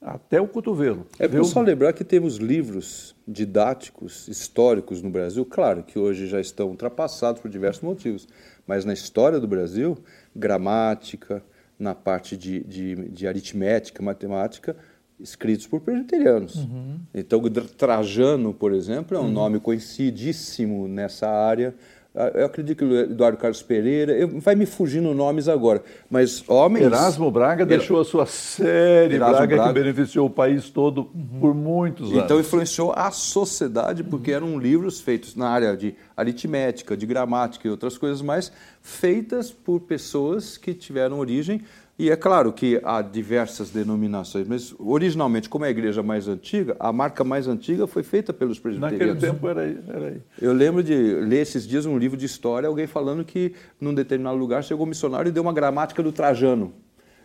[0.00, 1.06] até o cotovelo.
[1.18, 6.38] É bom só lembrar que temos livros didáticos, históricos no Brasil, claro que hoje já
[6.38, 8.28] estão ultrapassados por diversos motivos,
[8.66, 9.96] mas na história do Brasil,
[10.36, 11.42] gramática,
[11.78, 14.76] na parte de, de, de aritmética, matemática,
[15.18, 16.56] escritos por presbiterianos.
[16.56, 17.00] Uhum.
[17.14, 17.40] Então,
[17.76, 19.30] Trajano, por exemplo, é um uhum.
[19.30, 21.74] nome conhecidíssimo nessa área.
[22.16, 26.48] Ah, eu acredito que o Eduardo Carlos Pereira, eu, vai me fugindo nomes agora, mas
[26.48, 26.86] homens.
[26.86, 31.40] Erasmo Braga deixou a sua série Braga, Braga, que beneficiou o país todo uhum.
[31.40, 32.24] por muitos anos.
[32.24, 34.36] Então influenciou a sociedade, porque uhum.
[34.36, 39.80] eram livros feitos na área de aritmética, de gramática e outras coisas mais, feitas por
[39.80, 41.62] pessoas que tiveram origem
[41.96, 46.76] e é claro que há diversas denominações, mas originalmente, como é a igreja mais antiga,
[46.80, 49.14] a marca mais antiga foi feita pelos presbiterianos.
[49.14, 50.20] Naquele tempo era aí, era aí.
[50.40, 54.36] Eu lembro de ler esses dias um livro de história, alguém falando que num determinado
[54.36, 56.74] lugar chegou um missionário e deu uma gramática do Trajano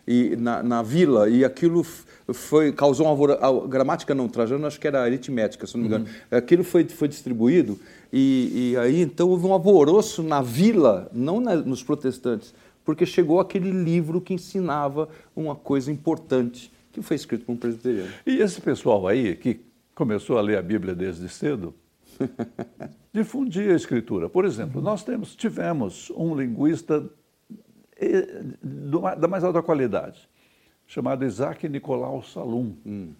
[0.06, 1.84] e na, na vila, e aquilo
[2.32, 6.04] foi causou uma a gramática não Trajano, acho que era aritmética, se não me engano.
[6.04, 6.38] Uhum.
[6.38, 7.78] Aquilo foi, foi distribuído
[8.12, 12.54] e, e, aí então houve um alvoroço na vila, não na, nos protestantes
[12.84, 18.10] porque chegou aquele livro que ensinava uma coisa importante, que foi escrito por um presbiteriano.
[18.26, 19.60] E esse pessoal aí, que
[19.94, 21.74] começou a ler a Bíblia desde cedo,
[23.12, 24.28] difundia a escritura.
[24.28, 27.08] Por exemplo, nós temos, tivemos um linguista
[27.96, 28.42] eh,
[29.18, 30.28] da mais alta qualidade,
[30.86, 32.74] chamado Isaac Nicolau Salum.
[32.84, 33.12] Hum.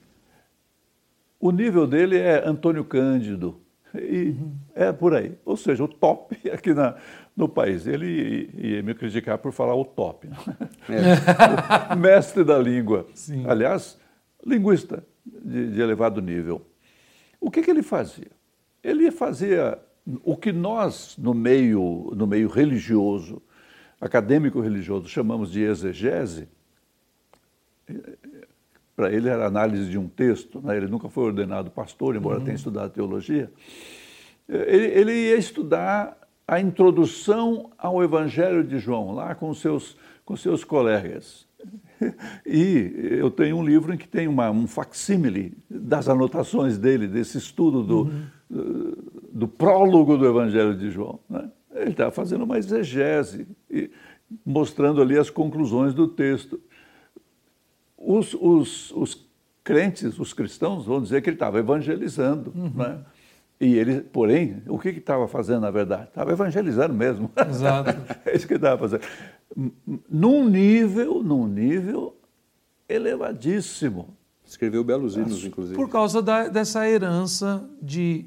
[1.39, 3.61] O nível dele é Antônio Cândido,
[3.95, 4.37] e
[4.75, 5.33] é por aí.
[5.45, 6.97] Ou seja, o top aqui na,
[7.37, 7.87] no país.
[7.87, 10.29] Ele ia me criticar por falar o top.
[10.29, 10.37] Né?
[10.89, 11.95] É.
[11.97, 13.07] mestre da língua.
[13.15, 13.45] Sim.
[13.47, 13.99] Aliás,
[14.45, 16.63] linguista de, de, elevado nível.
[17.41, 18.31] O que, que ele fazia?
[18.83, 19.79] Ele fazia
[20.23, 23.43] o que nós, no meio, no meio religioso,
[24.01, 26.49] acadêmico religioso, chamamos de exegese.
[29.01, 30.77] Para ele era análise de um texto, né?
[30.77, 32.45] ele nunca foi ordenado pastor, embora uhum.
[32.45, 33.51] tenha estudado teologia.
[34.47, 40.65] Ele, ele ia estudar a introdução ao Evangelho de João, lá com seus, com seus
[40.65, 41.49] colegas.
[42.47, 47.39] E eu tenho um livro em que tem uma, um facsímile das anotações dele, desse
[47.39, 48.23] estudo do, uhum.
[48.51, 48.99] do,
[49.33, 51.21] do, prólogo do Evangelho de João.
[51.29, 51.51] Né?
[51.75, 53.91] Ele está fazendo uma exegese, e
[54.45, 56.61] mostrando ali as conclusões do texto.
[58.01, 59.29] Os, os, os
[59.63, 62.53] crentes, os cristãos, vão dizer que ele estava evangelizando.
[62.57, 62.73] Uhum.
[62.75, 62.99] Né?
[63.61, 66.05] E ele, porém, o que estava fazendo na verdade?
[66.05, 67.31] Estava evangelizando mesmo.
[67.49, 67.91] Exato.
[68.25, 69.03] é isso que estava fazendo.
[70.09, 72.17] Num nível, num nível
[72.89, 74.17] elevadíssimo.
[74.45, 75.77] Escreveu belos hinos, inclusive.
[75.77, 78.27] Por causa da, dessa herança de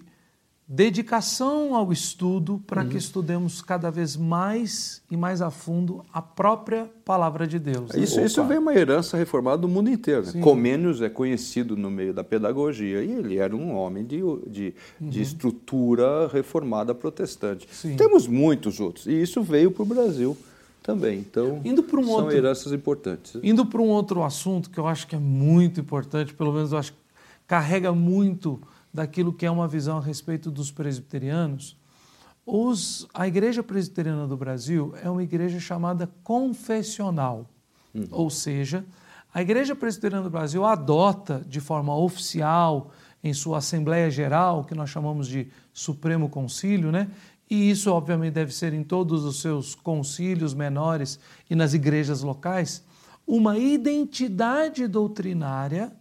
[0.67, 2.89] dedicação ao estudo para uhum.
[2.89, 7.91] que estudemos cada vez mais e mais a fundo a própria palavra de Deus.
[7.91, 7.99] Né?
[8.01, 10.25] Isso, isso vem uma herança reformada do mundo inteiro.
[10.33, 10.41] Né?
[10.41, 15.09] Comênios é conhecido no meio da pedagogia e ele era um homem de, de, uhum.
[15.09, 17.67] de estrutura reformada protestante.
[17.71, 17.95] Sim.
[17.97, 20.37] Temos muitos outros e isso veio para o Brasil
[20.81, 21.19] também.
[21.19, 23.35] Então, indo um são outro, heranças importantes.
[23.43, 26.77] Indo para um outro assunto que eu acho que é muito importante, pelo menos eu
[26.77, 26.99] acho que
[27.47, 28.61] carrega muito
[28.93, 31.75] daquilo que é uma visão a respeito dos presbiterianos,
[32.45, 37.49] os, a Igreja Presbiteriana do Brasil é uma igreja chamada confessional,
[37.93, 38.07] uhum.
[38.11, 38.85] ou seja,
[39.33, 42.91] a Igreja Presbiteriana do Brasil adota de forma oficial
[43.23, 47.09] em sua Assembleia Geral, que nós chamamos de Supremo Concílio, né,
[47.49, 51.19] e isso obviamente deve ser em todos os seus concílios menores
[51.49, 52.83] e nas igrejas locais,
[53.25, 55.91] uma identidade doutrinária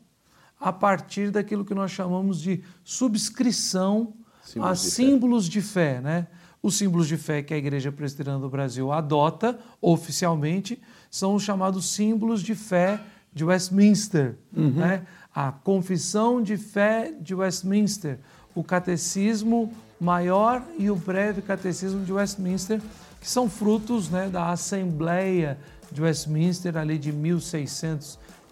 [0.63, 6.29] a partir daquilo que nós chamamos de subscrição símbolos a símbolos de fé, né?
[6.63, 11.93] Os símbolos de fé que a Igreja Presbiteriana do Brasil adota oficialmente são os chamados
[11.93, 13.01] símbolos de fé
[13.35, 14.71] de Westminster, uhum.
[14.71, 15.05] né?
[15.35, 18.21] A Confissão de Fé de Westminster,
[18.55, 22.81] o Catecismo Maior e o Breve Catecismo de Westminster,
[23.21, 25.59] que são frutos né, da Assembleia
[25.91, 27.13] de Westminster ali de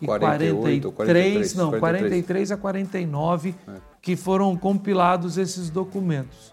[0.01, 2.27] 1643, 48, 43, não, 43.
[2.27, 3.73] 43 a 49, é.
[4.01, 6.53] que foram compilados esses documentos.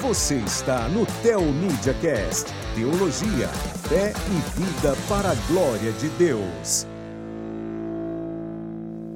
[0.00, 3.48] Você está no Tel Media Cast, Teologia,
[3.88, 6.86] fé e vida para a glória de Deus.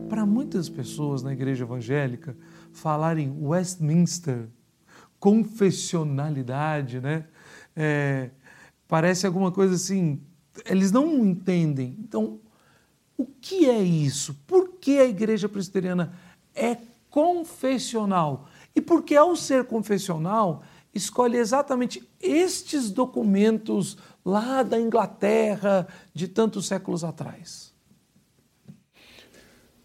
[0.08, 2.34] Para muitas pessoas na igreja evangélica,
[2.72, 4.48] falar em Westminster,
[5.20, 7.24] confessionalidade, né?
[7.76, 8.30] É,
[8.88, 10.22] parece alguma coisa assim,
[10.66, 11.96] eles não entendem.
[11.98, 12.40] Então,
[13.16, 14.34] o que é isso?
[14.46, 16.12] Por que a igreja presbiteriana
[16.54, 16.76] é
[17.10, 18.48] confessional?
[18.74, 20.62] E por que, ao ser confessional,
[20.94, 27.67] escolhe exatamente estes documentos lá da Inglaterra de tantos séculos atrás?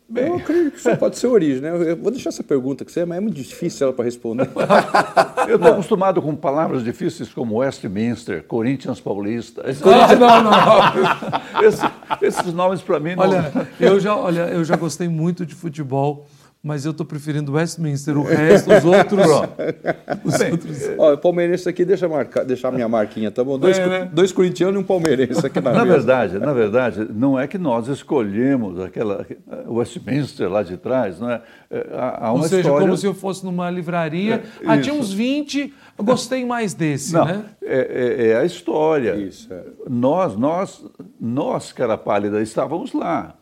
[0.07, 0.27] Bem.
[0.27, 1.69] Eu acredito que isso pode ser origem, né?
[1.69, 4.49] Eu vou deixar essa pergunta que você, mas é muito difícil ela para responder.
[5.47, 9.63] Eu estou acostumado com palavras difíceis como Westminster, Corinthians Paulista.
[9.83, 11.63] Ah, não, não.
[11.67, 11.81] Esse,
[12.21, 13.23] esses nomes para mim não.
[13.23, 16.25] Olha, eu já, olha, eu já gostei muito de futebol
[16.63, 18.17] mas eu estou preferindo Westminster.
[18.17, 19.27] O resto, os outros.
[20.23, 20.77] os Bem, outros...
[20.97, 23.59] Ó, o palmeirense aqui, deixa, marcar, deixar a minha marquinha, tá bom?
[23.59, 24.09] Dois, é, né?
[24.13, 25.97] dois corintianos e um palmeirense aqui na Na mesa.
[25.97, 29.27] verdade, na verdade, não é que nós escolhemos aquela
[29.67, 31.41] Westminster lá de trás, não é?
[31.69, 32.79] é há, há Ou seja, história...
[32.79, 37.11] como se eu fosse numa livraria, é, ah, tinha uns 20, eu gostei mais desse,
[37.11, 37.43] não, né?
[37.61, 39.17] É, é, é a história.
[39.17, 39.63] Isso, é.
[39.89, 40.85] Nós, nós,
[41.19, 43.35] nós, cara pálida, estávamos lá,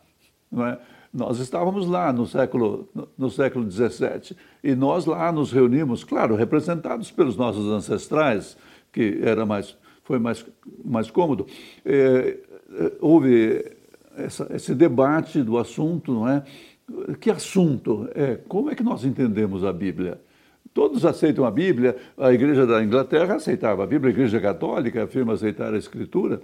[0.50, 0.78] não é?
[1.12, 2.88] Nós estávamos lá no século,
[3.18, 4.34] no século XVII
[4.64, 8.56] e nós lá nos reunimos, claro, representados pelos nossos ancestrais,
[8.90, 10.44] que era mais, foi mais,
[10.82, 11.46] mais cômodo.
[11.84, 12.38] É,
[12.74, 13.62] é, houve
[14.16, 16.42] essa, esse debate do assunto, não é?
[17.20, 18.08] Que assunto?
[18.14, 20.18] É, como é que nós entendemos a Bíblia?
[20.72, 25.34] Todos aceitam a Bíblia, a Igreja da Inglaterra aceitava a Bíblia, a Igreja Católica afirma
[25.34, 26.40] aceitar a Escritura,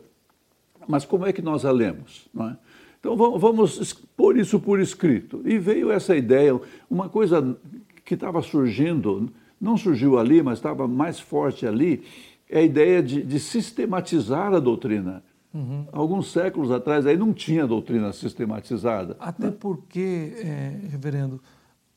[0.87, 2.29] mas como é que nós a lemos?
[2.33, 2.57] Não é?
[3.01, 5.41] Então vamos pôr isso por escrito.
[5.45, 6.59] E veio essa ideia,
[6.91, 7.57] uma coisa
[8.05, 9.31] que estava surgindo,
[9.61, 12.03] não surgiu ali, mas estava mais forte ali,
[12.49, 15.23] é a ideia de, de sistematizar a doutrina.
[15.53, 15.87] Uhum.
[15.93, 19.17] Alguns séculos atrás aí não tinha doutrina sistematizada.
[19.19, 21.41] Até porque, é, reverendo,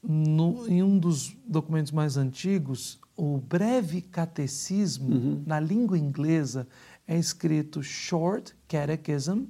[0.02, 5.44] no, em um dos documentos mais antigos, o breve catecismo, uhum.
[5.46, 6.68] na língua inglesa,
[7.08, 9.44] é escrito Short Catechism,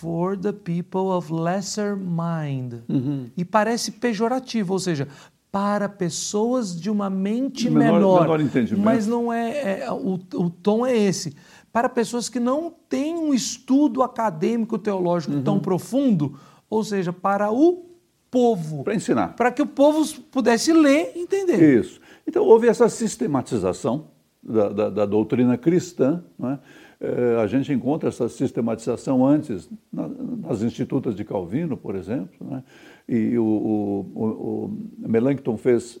[0.00, 2.82] for the people of lesser mind.
[2.88, 3.26] Uhum.
[3.36, 5.06] E parece pejorativo, ou seja,
[5.52, 8.26] para pessoas de uma mente menor.
[8.26, 11.36] menor, menor mas não é, é o, o, tom é esse.
[11.72, 15.42] Para pessoas que não têm um estudo acadêmico teológico uhum.
[15.42, 16.38] tão profundo,
[16.68, 17.84] ou seja, para o
[18.30, 18.82] povo.
[18.84, 19.34] Para ensinar.
[19.34, 21.80] Para que o povo pudesse ler e entender.
[21.80, 22.00] Isso.
[22.26, 24.08] Então houve essa sistematização
[24.42, 26.58] da, da, da doutrina cristã, não é?
[27.00, 32.62] Eh, a gente encontra essa sistematização antes nas institutas de Calvino, por exemplo, né?
[33.08, 35.98] e o, o, o, Melanchthon fez...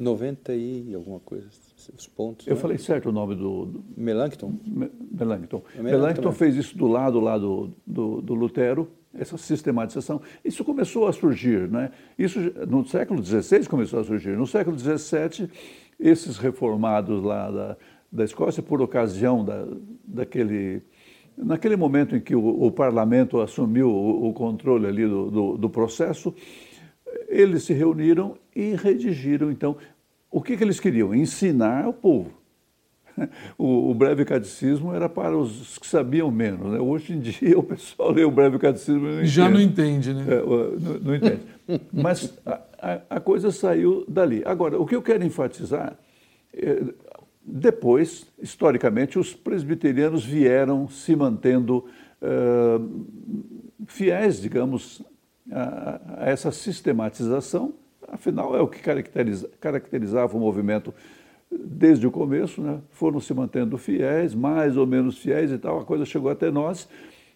[0.00, 1.46] 90 e alguma coisa,
[1.94, 2.46] os pontos.
[2.46, 2.60] Eu né?
[2.60, 3.66] falei certo o nome do...
[3.66, 4.54] do Melanchthon?
[4.64, 5.62] Me, Melanchthon.
[5.76, 10.22] É Melanchthon fez isso do lado lá do, do, do Lutero, essa sistematização.
[10.42, 11.90] Isso começou a surgir, né?
[12.18, 14.38] Isso no século XVI começou a surgir.
[14.38, 15.50] No século XVII,
[16.00, 17.76] esses reformados lá da,
[18.10, 19.66] da Escócia por ocasião da,
[20.04, 20.82] daquele
[21.44, 25.70] naquele momento em que o, o parlamento assumiu o, o, controle ali do, do, do,
[25.70, 26.34] processo,
[27.28, 29.76] eles se reuniram e redigiram então
[30.30, 32.32] o que, que eles queriam ensinar ao povo.
[33.58, 36.72] O, o, breve catecismo era para os que sabiam menos.
[36.72, 36.78] Né?
[36.78, 40.24] Hoje em dia o pessoal lê o breve catecismo e não Já não entende, né?
[40.28, 41.40] É, não, não, entende.
[41.92, 44.40] Mas a, a, a, coisa saiu dali.
[44.46, 45.98] Agora, o que eu quero enfatizar,
[46.54, 46.80] é,
[47.50, 51.86] depois, historicamente, os presbiterianos vieram se mantendo
[52.20, 53.06] uh,
[53.86, 55.02] fiéis, digamos,
[55.50, 57.72] a, a, essa sistematização.
[58.06, 60.92] Afinal, é o que caracteriza, caracterizava o movimento
[61.50, 62.80] desde o começo, né?
[62.90, 65.80] foram se mantendo fiéis, mais ou menos fiéis e tal.
[65.80, 66.86] A coisa chegou até nós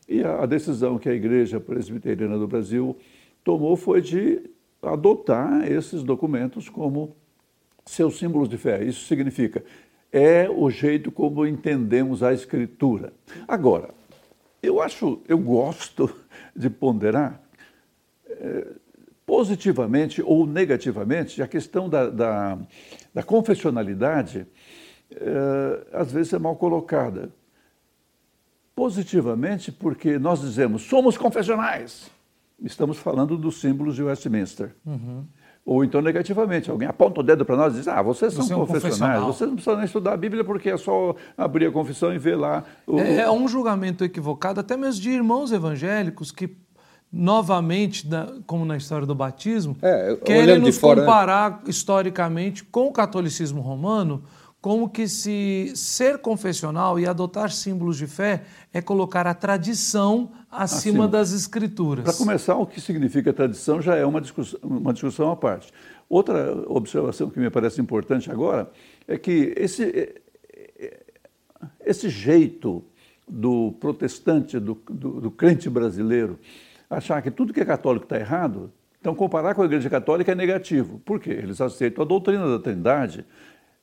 [0.06, 2.94] e a, a decisão que a Igreja Presbiteriana do Brasil
[3.42, 4.42] tomou foi de
[4.82, 7.16] adotar esses documentos como
[7.86, 8.84] seus símbolos de fé.
[8.84, 9.64] Isso significa
[10.12, 13.12] é o jeito como entendemos a escritura.
[13.48, 13.90] Agora,
[14.62, 16.14] eu acho, eu gosto
[16.54, 17.40] de ponderar
[18.28, 18.66] é,
[19.24, 22.58] positivamente ou negativamente a questão da, da,
[23.14, 24.46] da confessionalidade
[25.10, 27.30] é, às vezes é mal colocada.
[28.74, 32.10] Positivamente porque nós dizemos somos confessionais,
[32.62, 34.74] estamos falando dos símbolos de Westminster.
[34.84, 35.24] Uhum.
[35.64, 38.54] Ou então negativamente, alguém aponta o dedo para nós e diz: Ah, vocês são Você
[38.54, 41.70] confessionais, é um vocês não precisam nem estudar a Bíblia porque é só abrir a
[41.70, 42.64] confissão e ver lá.
[42.84, 42.98] O...
[42.98, 46.56] É, é, um julgamento equivocado, até mesmo de irmãos evangélicos que,
[47.12, 48.08] novamente,
[48.44, 51.06] como na história do batismo, é, querem nos fora, né?
[51.06, 51.58] comparar né?
[51.68, 54.24] historicamente com o catolicismo romano
[54.62, 61.04] como que se ser confessional e adotar símbolos de fé é colocar a tradição acima,
[61.04, 61.08] acima.
[61.08, 62.04] das escrituras.
[62.04, 65.72] Para começar, o que significa tradição já é uma discussão, uma discussão à parte.
[66.08, 68.70] Outra observação que me parece importante agora
[69.08, 70.14] é que esse,
[71.84, 72.84] esse jeito
[73.26, 76.38] do protestante, do, do, do crente brasileiro,
[76.88, 80.34] achar que tudo que é católico está errado, então comparar com a Igreja Católica é
[80.36, 81.00] negativo.
[81.04, 81.30] Por quê?
[81.30, 83.26] Eles aceitam a doutrina da Trindade,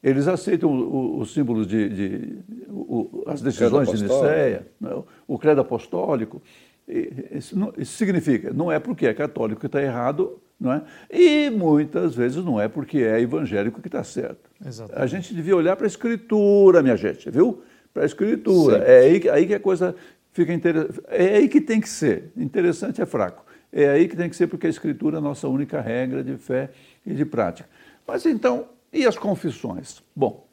[0.02, 2.38] eles aceitam os símbolos de, de
[2.70, 4.90] o, as decisões de Nicéia, né,
[5.28, 6.42] o credo apostólico.
[6.88, 10.82] Isso, não, isso, significa, não é porque é católico que está errado, não é?
[11.12, 14.50] e muitas vezes não é porque é evangélico que está certo.
[14.66, 15.04] Exatamente.
[15.04, 17.62] A gente devia olhar para a escritura, minha gente, viu?
[17.94, 18.80] Para a escritura.
[18.80, 18.86] Sim.
[18.86, 19.96] É aí, aí que a coisa
[20.32, 21.02] fica interessante.
[21.10, 22.32] É aí que tem que ser.
[22.36, 23.46] Interessante é fraco.
[23.72, 26.38] É aí que tem que ser, porque a escritura é a nossa única regra de
[26.38, 26.72] fé
[27.06, 27.70] e de prática.
[28.08, 30.02] Mas então, e as confissões?
[30.16, 30.48] Bom,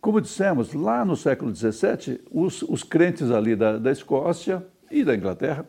[0.00, 5.14] como dissemos, lá no século XVII, os, os crentes ali da, da Escócia e da
[5.14, 5.66] Inglaterra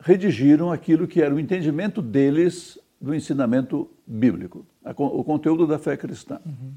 [0.00, 4.66] redigiram aquilo que era o entendimento deles do ensinamento bíblico,
[4.96, 6.40] o conteúdo da fé cristã.
[6.44, 6.72] Uhum.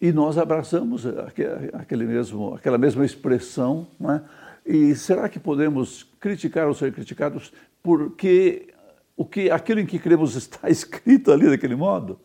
[0.00, 1.06] E nós abraçamos
[1.74, 3.86] aquele mesmo, aquela mesma expressão.
[4.02, 4.20] É?
[4.66, 7.52] E será que podemos criticar ou ser criticados
[7.82, 8.73] porque
[9.16, 12.18] o que aquilo em que cremos está escrito ali daquele modo?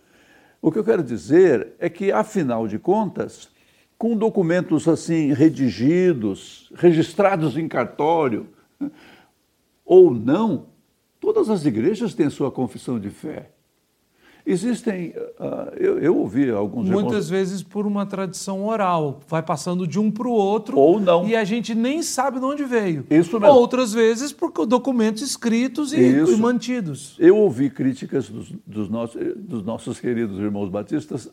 [0.61, 3.49] O que eu quero dizer é que, afinal de contas,
[3.97, 8.47] com documentos assim redigidos, registrados em cartório,
[9.85, 10.67] ou não,
[11.19, 13.51] todas as igrejas têm sua confissão de fé.
[14.51, 17.29] Existem, uh, eu, eu, ouvi alguns Muitas irmãos...
[17.29, 20.77] vezes por uma tradição oral, vai passando de um para o outro.
[20.77, 21.27] Ou não.
[21.27, 23.05] E a gente nem sabe de onde veio.
[23.11, 23.55] Isso mesmo.
[23.55, 27.15] Outras vezes por documentos escritos e, e mantidos.
[27.19, 31.29] Eu ouvi críticas dos, dos, nossos, dos nossos queridos irmãos batistas,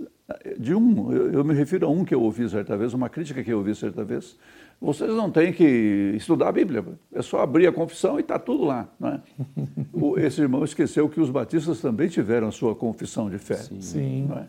[0.58, 3.42] de um, eu, eu me refiro a um que eu ouvi certa vez, uma crítica
[3.42, 4.36] que eu ouvi certa vez,
[4.80, 8.64] vocês não têm que estudar a Bíblia, é só abrir a confissão e está tudo
[8.64, 8.88] lá.
[9.00, 9.20] Não é?
[9.92, 13.56] o, esse irmão esqueceu que os batistas também tiveram a sua confissão de fé.
[13.56, 13.80] Sim.
[13.80, 14.28] Sim.
[14.36, 14.46] É?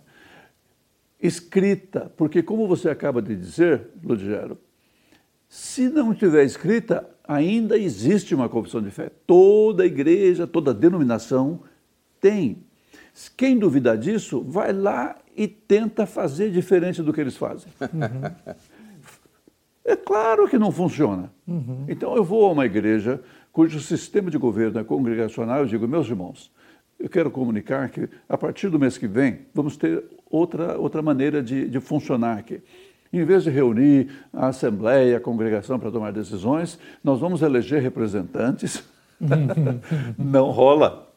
[1.20, 4.58] Escrita, porque como você acaba de dizer, Ludigero,
[5.50, 9.10] se não tiver escrita, ainda existe uma confissão de fé.
[9.26, 11.62] Toda igreja, toda denominação
[12.20, 12.64] tem.
[13.36, 17.72] Quem duvida disso, vai lá e tenta fazer diferente do que eles fazem.
[17.82, 18.56] Uhum.
[19.88, 21.32] É claro que não funciona.
[21.48, 21.86] Uhum.
[21.88, 23.22] Então eu vou a uma igreja
[23.54, 26.52] cujo sistema de governo é congregacional, eu digo, meus irmãos,
[27.00, 31.42] eu quero comunicar que a partir do mês que vem vamos ter outra, outra maneira
[31.42, 32.62] de, de funcionar aqui.
[33.14, 38.84] Em vez de reunir a assembleia, a congregação para tomar decisões, nós vamos eleger representantes.
[40.20, 41.08] não rola.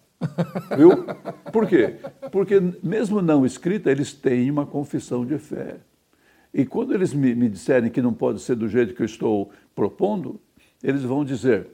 [0.76, 1.04] Viu?
[1.52, 1.96] Por quê?
[2.30, 5.78] Porque, mesmo não escrita, eles têm uma confissão de fé.
[6.52, 9.50] E quando eles me, me disserem que não pode ser do jeito que eu estou
[9.74, 10.40] propondo,
[10.82, 11.68] eles vão dizer: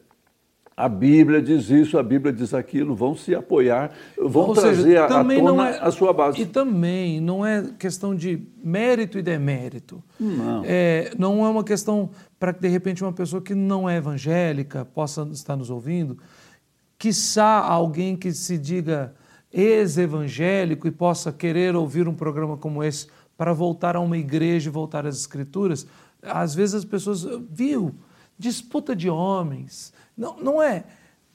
[0.76, 5.04] a Bíblia diz isso, a Bíblia diz aquilo, vão se apoiar, vão Ou trazer seja,
[5.06, 6.42] a, tona é, a sua base.
[6.42, 10.04] E também não é questão de mérito e demérito.
[10.20, 10.62] Não.
[10.66, 14.84] É, não é uma questão para que, de repente, uma pessoa que não é evangélica
[14.84, 16.18] possa estar nos ouvindo,
[16.98, 19.14] quiçá alguém que se diga
[19.50, 23.06] ex-evangélico e possa querer ouvir um programa como esse
[23.36, 25.86] para voltar a uma igreja e voltar às escrituras,
[26.22, 27.94] às vezes as pessoas, viu,
[28.38, 29.92] disputa de homens.
[30.16, 30.84] Não, não é.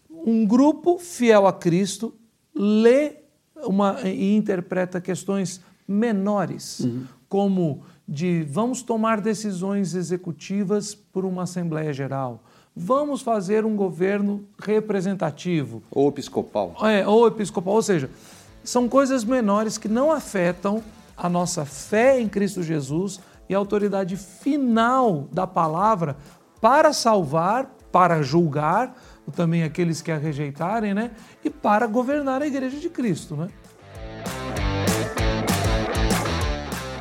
[0.10, 2.14] Um grupo fiel a Cristo
[2.54, 3.16] lê
[3.56, 7.06] uma, e interpreta questões menores, uhum.
[7.30, 12.44] como de vamos tomar decisões executivas por uma Assembleia Geral,
[12.76, 15.82] vamos fazer um governo representativo.
[15.92, 16.76] Ou episcopal.
[16.82, 18.10] É, ou episcopal, ou seja,
[18.64, 20.84] são coisas menores que não afetam
[21.22, 26.18] a nossa fé em Cristo Jesus e a autoridade final da palavra
[26.60, 28.96] para salvar, para julgar
[29.36, 31.12] também aqueles que a rejeitarem, né?
[31.46, 33.48] E para governar a igreja de Cristo, né?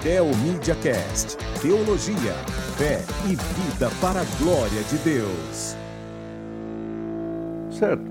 [0.03, 1.37] Teomídia Cast.
[1.61, 2.35] Teologia,
[2.77, 5.77] fé e vida para a glória de Deus.
[7.71, 8.05] Certo,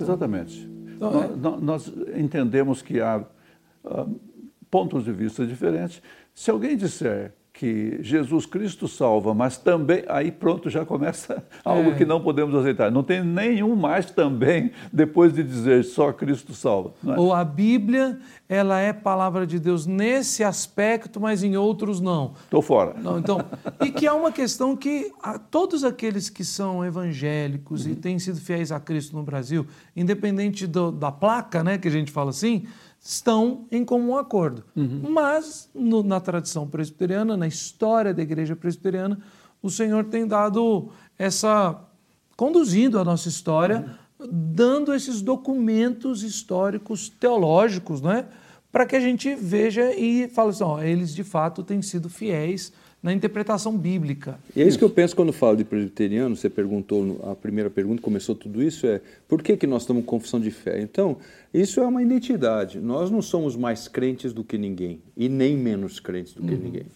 [0.00, 0.68] exatamente.
[0.96, 3.22] Então, Nó- é- nó- Nós entendemos que há
[3.84, 4.06] ah,
[4.72, 6.00] pontos de vista diferentes.
[6.34, 11.94] Se alguém disser que Jesus Cristo salva, mas também aí pronto já começa algo É.
[11.94, 12.90] que não podemos aceitar.
[12.90, 16.94] Não tem nenhum mais também depois de dizer só Cristo salva.
[17.06, 17.20] é?
[17.20, 18.18] Ou a Bíblia,
[18.48, 22.32] ela é palavra de Deus nesse aspecto, mas em outros não.
[22.42, 22.94] Estou fora.
[22.98, 23.44] Não, então,
[23.84, 28.40] e que é uma questão que a, todos aqueles que são evangélicos e têm sido
[28.40, 32.64] fiéis a Cristo no Brasil, independente do- da placa, né, que a gente fala assim,
[33.02, 34.62] estão em comum acordo.
[35.10, 39.18] Mas no- na tradição presbiteriana, na história da igreja presbiteriana,
[39.60, 40.88] o Senhor tem dado
[41.18, 41.78] essa
[42.36, 43.98] conduzindo a nossa história,
[44.30, 48.26] dando esses documentos históricos teológicos, né?
[48.70, 52.72] Para que a gente veja e fale assim, ó, eles de fato têm sido fiéis
[53.02, 54.38] na interpretação bíblica.
[54.54, 56.36] E é isso que eu penso quando falo de presbiteriano.
[56.36, 60.18] Você perguntou, a primeira pergunta, começou tudo isso, é por que, que nós estamos com
[60.18, 60.80] confissão de fé?
[60.80, 61.16] Então,
[61.52, 62.78] isso é uma identidade.
[62.78, 66.86] Nós não somos mais crentes do que ninguém e nem menos crentes do que ninguém.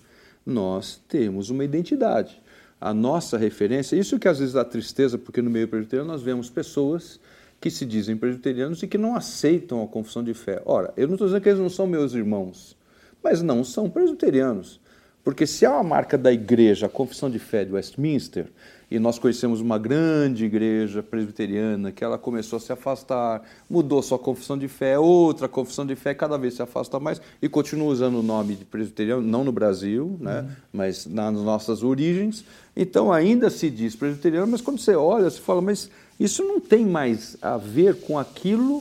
[0.44, 2.40] Nós temos uma identidade.
[2.80, 6.48] A nossa referência, isso que às vezes dá tristeza, porque no meio presbiteriano nós vemos
[6.48, 7.18] pessoas
[7.60, 10.62] que se dizem presbiterianos e que não aceitam a confissão de fé.
[10.64, 12.76] Ora, eu não estou dizendo que eles não são meus irmãos,
[13.24, 14.78] mas não são presbiterianos.
[15.26, 18.46] Porque se há uma marca da igreja, a confissão de fé de Westminster,
[18.88, 24.20] e nós conhecemos uma grande igreja presbiteriana que ela começou a se afastar, mudou sua
[24.20, 28.20] confissão de fé, outra confissão de fé, cada vez se afasta mais e continua usando
[28.20, 32.44] o nome de presbiteriano, não no Brasil, né, mas nas nossas origens.
[32.76, 36.86] Então ainda se diz presbiteriano, mas quando você olha, você fala, mas isso não tem
[36.86, 38.80] mais a ver com aquilo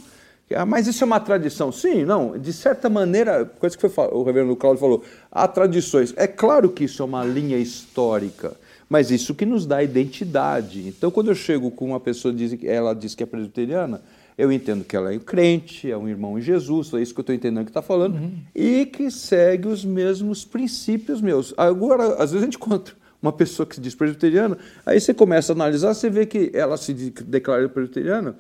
[0.54, 1.72] ah, mas isso é uma tradição.
[1.72, 6.14] Sim, não, de certa maneira, coisa que foi, o reverendo Cláudio falou, há tradições.
[6.18, 8.54] É claro que isso é uma linha histórica,
[8.88, 10.88] mas isso que nos dá identidade.
[10.88, 14.02] Então, quando eu chego com uma pessoa diz que ela diz que é presbiteriana,
[14.38, 17.24] eu entendo que ela é crente, é um irmão em Jesus, é isso que eu
[17.24, 18.20] estou entendendo que está falando,
[18.54, 21.54] e que segue os mesmos princípios meus.
[21.58, 25.54] Agora, às vezes a gente encontra uma pessoa que se diz presbiteriana, aí você começa
[25.54, 28.36] a analisar, você vê que ela se de- declara presbiteriana,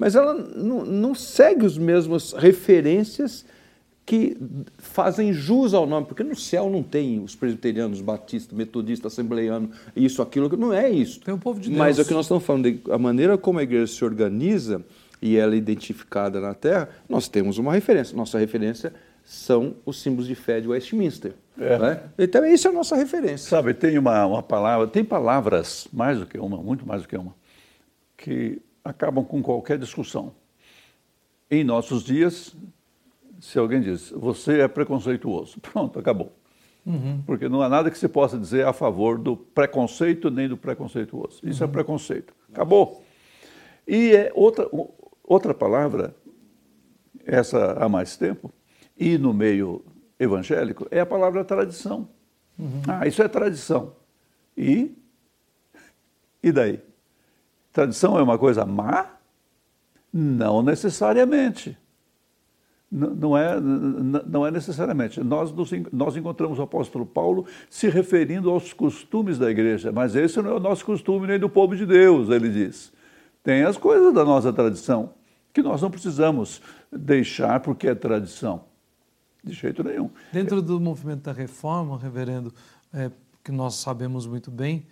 [0.00, 3.44] mas ela não, não segue as mesmas referências
[4.06, 4.34] que
[4.78, 10.22] fazem jus ao nome, porque no céu não tem os presbiterianos, batistas, metodistas, assembleianos, isso,
[10.22, 11.20] aquilo, não é isso.
[11.20, 11.98] Tem o povo de Mas Deus.
[11.98, 14.82] é o que nós estamos falando, de, a maneira como a igreja se organiza
[15.20, 18.16] e ela é identificada na terra, nós temos uma referência.
[18.16, 21.34] Nossa referência são os símbolos de fé de Westminster.
[21.58, 21.78] É.
[21.78, 22.02] né?
[22.18, 23.50] Então, isso é a nossa referência.
[23.50, 27.18] Sabe, tem uma, uma palavra, tem palavras, mais do que uma, muito mais do que
[27.18, 27.34] uma,
[28.16, 30.34] que acabam com qualquer discussão.
[31.50, 32.54] Em nossos dias,
[33.40, 36.32] se alguém diz, você é preconceituoso, pronto, acabou.
[37.26, 41.40] Porque não há nada que se possa dizer a favor do preconceito nem do preconceituoso.
[41.44, 42.34] Isso é preconceito.
[42.50, 43.04] Acabou.
[43.86, 44.68] E é outra,
[45.22, 46.14] outra palavra,
[47.24, 48.52] essa há mais tempo,
[48.96, 49.84] e no meio
[50.18, 52.08] evangélico, é a palavra tradição.
[52.88, 53.94] Ah, isso é tradição.
[54.56, 54.94] E?
[56.42, 56.80] E daí?
[57.72, 59.06] Tradição é uma coisa má?
[60.12, 61.76] Não necessariamente.
[62.90, 65.22] Não é, não é necessariamente.
[65.22, 70.42] Nós, nos nós encontramos o apóstolo Paulo se referindo aos costumes da igreja, mas esse
[70.42, 72.92] não é o nosso costume nem do povo de Deus, ele diz.
[73.44, 75.14] Tem as coisas da nossa tradição
[75.52, 76.60] que nós não precisamos
[76.90, 78.64] deixar porque é tradição.
[79.42, 80.10] De jeito nenhum.
[80.32, 82.52] Dentro do movimento da reforma, reverendo,
[82.92, 83.10] é,
[83.42, 84.84] que nós sabemos muito bem,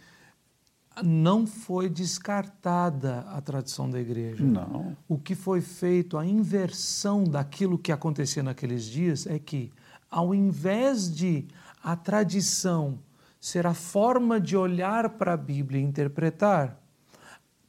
[1.03, 4.45] não foi descartada a tradição da igreja.
[4.45, 4.97] Não.
[5.09, 9.73] O que foi feito, a inversão daquilo que acontecia naqueles dias, é que,
[10.11, 11.47] ao invés de
[11.83, 12.99] a tradição
[13.41, 16.81] ser a forma de olhar para a Bíblia e interpretar,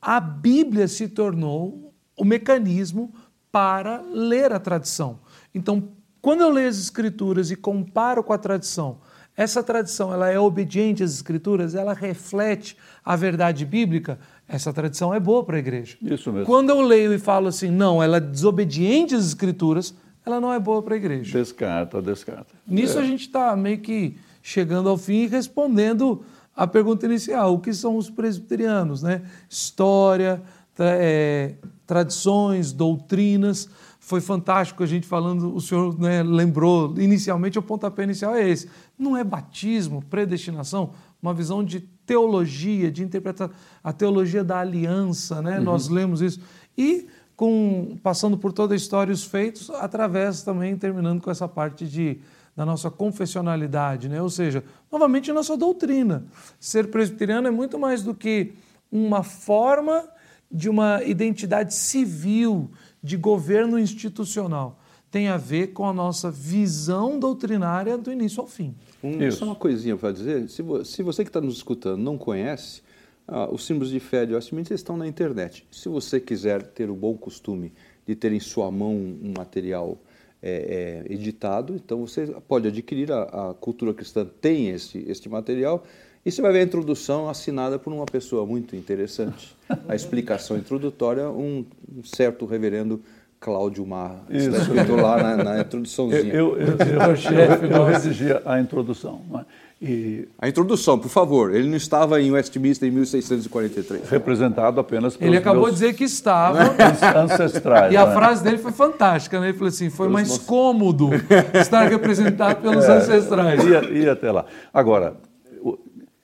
[0.02, 3.14] a Bíblia se tornou o mecanismo
[3.52, 5.20] para ler a tradição.
[5.54, 5.90] Então,
[6.22, 9.00] quando eu leio as Escrituras e comparo com a tradição,
[9.40, 12.76] essa tradição ela é obediente às Escrituras, ela reflete
[13.06, 15.96] a verdade bíblica, essa tradição é boa para a igreja.
[16.02, 16.46] Isso mesmo.
[16.46, 20.60] Quando eu leio e falo assim, não, ela é desobediente às Escrituras, ela não é
[20.60, 21.40] boa para a igreja.
[21.40, 22.54] Descarta, descarta.
[22.68, 26.22] Nisso a gente está meio que chegando ao fim e respondendo
[26.54, 29.02] a pergunta inicial: o que são os presbiterianos?
[29.02, 29.22] Né?
[29.50, 30.42] História,
[30.76, 31.56] tra- é,
[31.88, 33.70] tradições, doutrinas.
[34.02, 38.68] Foi fantástico a gente falando, o senhor né, lembrou, inicialmente o pontapé inicial é esse.
[39.00, 40.92] Não é batismo, predestinação,
[41.22, 43.50] uma visão de teologia, de interpretar
[43.84, 45.60] a teologia da aliança, né?
[45.60, 46.42] Nós lemos isso.
[46.78, 47.08] E
[47.40, 51.88] com, passando por toda a história e os feitos, através também, terminando com essa parte
[51.88, 52.20] de,
[52.54, 54.22] da nossa confessionalidade, né?
[54.22, 56.26] ou seja, novamente nossa doutrina.
[56.60, 58.56] Ser presbiteriano é muito mais do que
[58.92, 60.04] uma forma
[60.52, 62.70] de uma identidade civil,
[63.02, 64.78] de governo institucional.
[65.10, 68.76] Tem a ver com a nossa visão doutrinária do início ao fim.
[69.04, 72.82] Um, só uma coisinha para dizer: se, se você que está nos escutando não conhece,
[73.28, 75.66] ah, os símbolos de fé de Westminster estão na internet.
[75.72, 77.72] Se você quiser ter o bom costume
[78.06, 80.00] de ter em sua mão um material
[80.42, 85.86] é, é, editado, então você pode adquirir, a, a, Cultura Cristã tem esse, este material,
[86.26, 89.56] e você vai ver a introdução assinada por uma pessoa muito interessante.
[89.88, 91.66] A explicação introdutória, um
[92.04, 93.02] certo reverendo
[93.40, 94.20] Cláudio Marra.
[94.30, 96.34] Está escrito lá na, na introduçãozinha.
[96.34, 99.22] Eu, eu, eu, eu, eu redigi a introdução.
[99.30, 99.46] Mas...
[99.82, 100.28] E...
[100.38, 101.56] A introdução, por favor.
[101.56, 104.10] Ele não estava em Westminster em 1643.
[104.10, 106.76] Representado apenas pelos Ele acabou de dizer que estava.
[107.18, 107.94] ancestrais.
[107.94, 108.14] E a né?
[108.14, 109.48] frase dele foi fantástica, né?
[109.48, 110.46] Ele falou assim: foi pelos mais nossos...
[110.46, 111.10] cômodo
[111.54, 113.64] estar representado pelos é, ancestrais.
[113.64, 114.46] Ia, ia até lá.
[114.74, 115.16] Agora,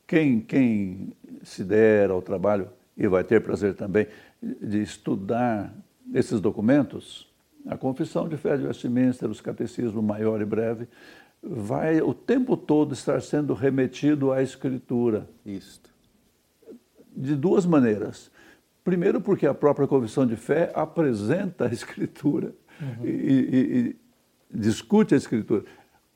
[0.05, 1.13] quem, quem
[1.43, 4.05] se der ao trabalho, e vai ter prazer também,
[4.61, 5.73] de estudar
[6.15, 7.27] esses documentos,
[7.67, 10.87] a Confissão de Fé de Westminster, os Catecismo Maior e Breve,
[11.43, 15.29] vai o tempo todo estar sendo remetido à Escritura.
[15.45, 15.81] Isso.
[17.15, 18.31] De duas maneiras.
[18.81, 23.05] Primeiro, porque a própria confissão de fé apresenta a Escritura uhum.
[23.05, 23.95] e, e, e,
[24.57, 25.65] discute a Escritura.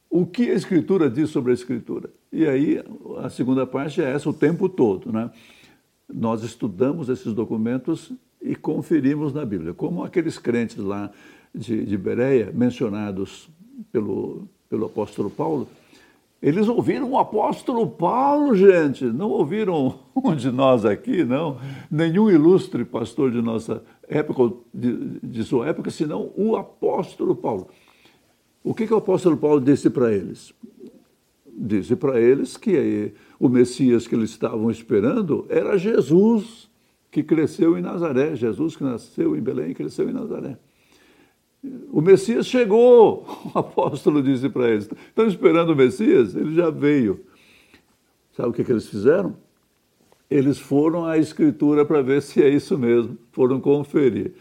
[0.10, 2.10] O que a Escritura diz sobre a Escritura?
[2.32, 2.82] E aí,
[3.18, 5.12] a segunda parte é essa o tempo todo.
[5.12, 5.30] Né?
[6.08, 9.74] Nós estudamos esses documentos e conferimos na Bíblia.
[9.74, 11.12] Como aqueles crentes lá
[11.54, 13.50] de, de Bereia, mencionados
[13.92, 15.68] pelo pelo apóstolo Paulo,
[16.42, 21.58] eles ouviram o apóstolo Paulo, gente, não ouviram um de nós aqui, não,
[21.90, 27.68] nenhum ilustre pastor de nossa época, de, de sua época, senão o apóstolo Paulo.
[28.64, 30.54] O que, que o apóstolo Paulo disse para eles?
[31.52, 36.69] Disse para eles que o Messias que eles estavam esperando era Jesus,
[37.12, 40.58] que cresceu em Nazaré, Jesus que nasceu em Belém e cresceu em Nazaré.
[41.92, 44.90] O Messias chegou, o apóstolo disse para eles.
[45.08, 46.36] Estão esperando o Messias?
[46.36, 47.26] Ele já veio.
[48.32, 49.36] Sabe o que, que eles fizeram?
[50.30, 54.34] Eles foram à Escritura para ver se é isso mesmo, foram conferir.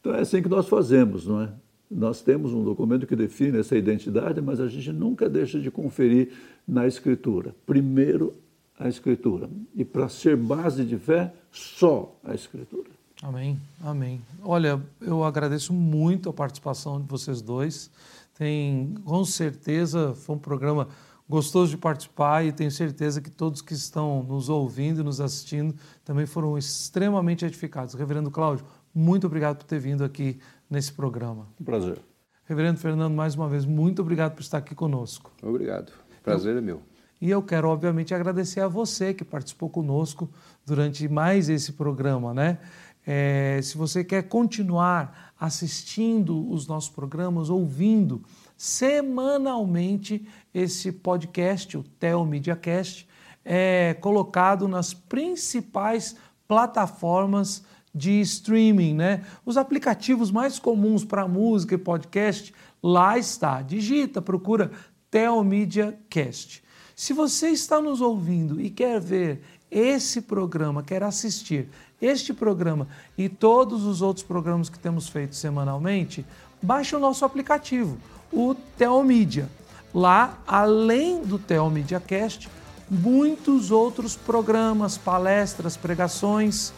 [0.00, 1.52] Então é assim que nós fazemos, não é?
[1.90, 6.30] Nós temos um documento que define essa identidade, mas a gente nunca deixa de conferir
[6.66, 7.54] na Escritura.
[7.66, 8.34] Primeiro,
[8.78, 9.48] a Escritura.
[9.74, 12.90] E para ser base de fé, só a Escritura.
[13.22, 14.20] Amém, amém.
[14.42, 17.90] Olha, eu agradeço muito a participação de vocês dois.
[18.36, 20.88] Tem, com certeza, foi um programa
[21.28, 25.74] gostoso de participar e tenho certeza que todos que estão nos ouvindo e nos assistindo
[26.04, 27.94] também foram extremamente edificados.
[27.94, 30.38] Reverendo Cláudio, muito obrigado por ter vindo aqui
[30.68, 31.46] nesse programa.
[31.60, 31.98] Um prazer.
[32.44, 35.32] Reverendo Fernando, mais uma vez, muito obrigado por estar aqui conosco.
[35.42, 35.92] Obrigado.
[36.22, 36.82] Prazer eu, é meu.
[37.20, 40.28] E eu quero, obviamente, agradecer a você que participou conosco
[40.64, 42.58] durante mais esse programa, né?
[43.06, 48.22] É, se você quer continuar assistindo os nossos programas, ouvindo
[48.56, 53.06] semanalmente esse podcast, o Tel MediaCast,
[53.44, 56.16] é colocado nas principais
[56.48, 57.62] plataformas
[57.94, 59.22] de streaming, né?
[59.44, 63.60] Os aplicativos mais comuns para música e podcast, lá está.
[63.60, 64.70] Digita, procura
[65.10, 66.64] Tel MediaCast.
[66.96, 69.42] Se você está nos ouvindo e quer ver
[69.74, 71.68] esse programa, quer assistir
[72.00, 72.86] este programa
[73.18, 76.24] e todos os outros programas que temos feito semanalmente,
[76.62, 77.98] baixe o nosso aplicativo,
[78.32, 79.50] o Telmídia.
[79.92, 82.48] Lá, além do Telmídia Cast,
[82.88, 86.72] muitos outros programas, palestras, pregações,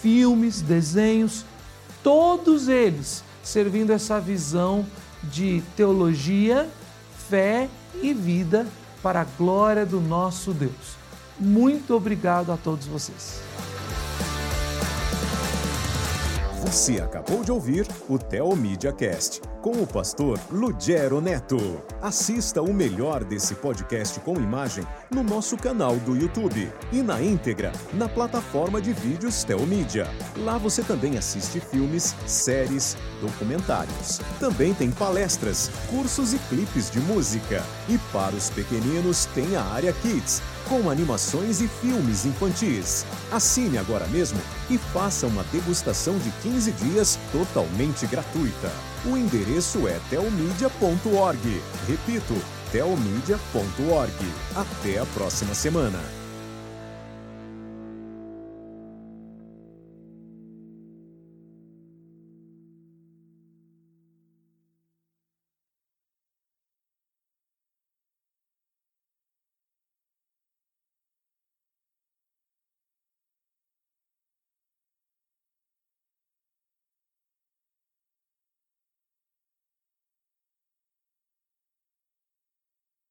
[0.00, 1.44] filmes, desenhos,
[2.02, 4.86] todos eles servindo essa visão
[5.24, 6.68] de teologia,
[7.28, 7.68] fé
[8.02, 8.66] e vida
[9.02, 10.99] para a glória do nosso Deus.
[11.40, 13.40] Muito obrigado a todos vocês.
[16.60, 21.82] Você acabou de ouvir o Teomídia Cast com o pastor Lugero Neto.
[22.02, 27.72] Assista o melhor desse podcast com imagem no nosso canal do YouTube e na íntegra
[27.94, 30.06] na plataforma de vídeos Teomídia.
[30.36, 34.20] Lá você também assiste filmes, séries, documentários.
[34.38, 37.64] Também tem palestras, cursos e clipes de música.
[37.88, 43.04] E para os pequeninos tem a área Kids com animações e filmes infantis.
[43.32, 44.40] Assine agora mesmo
[44.70, 48.70] e faça uma degustação de 15 dias totalmente gratuita.
[49.04, 51.62] O endereço é telmedia.org.
[51.88, 52.34] Repito,
[52.70, 54.32] telmedia.org.
[54.54, 56.19] Até a próxima semana.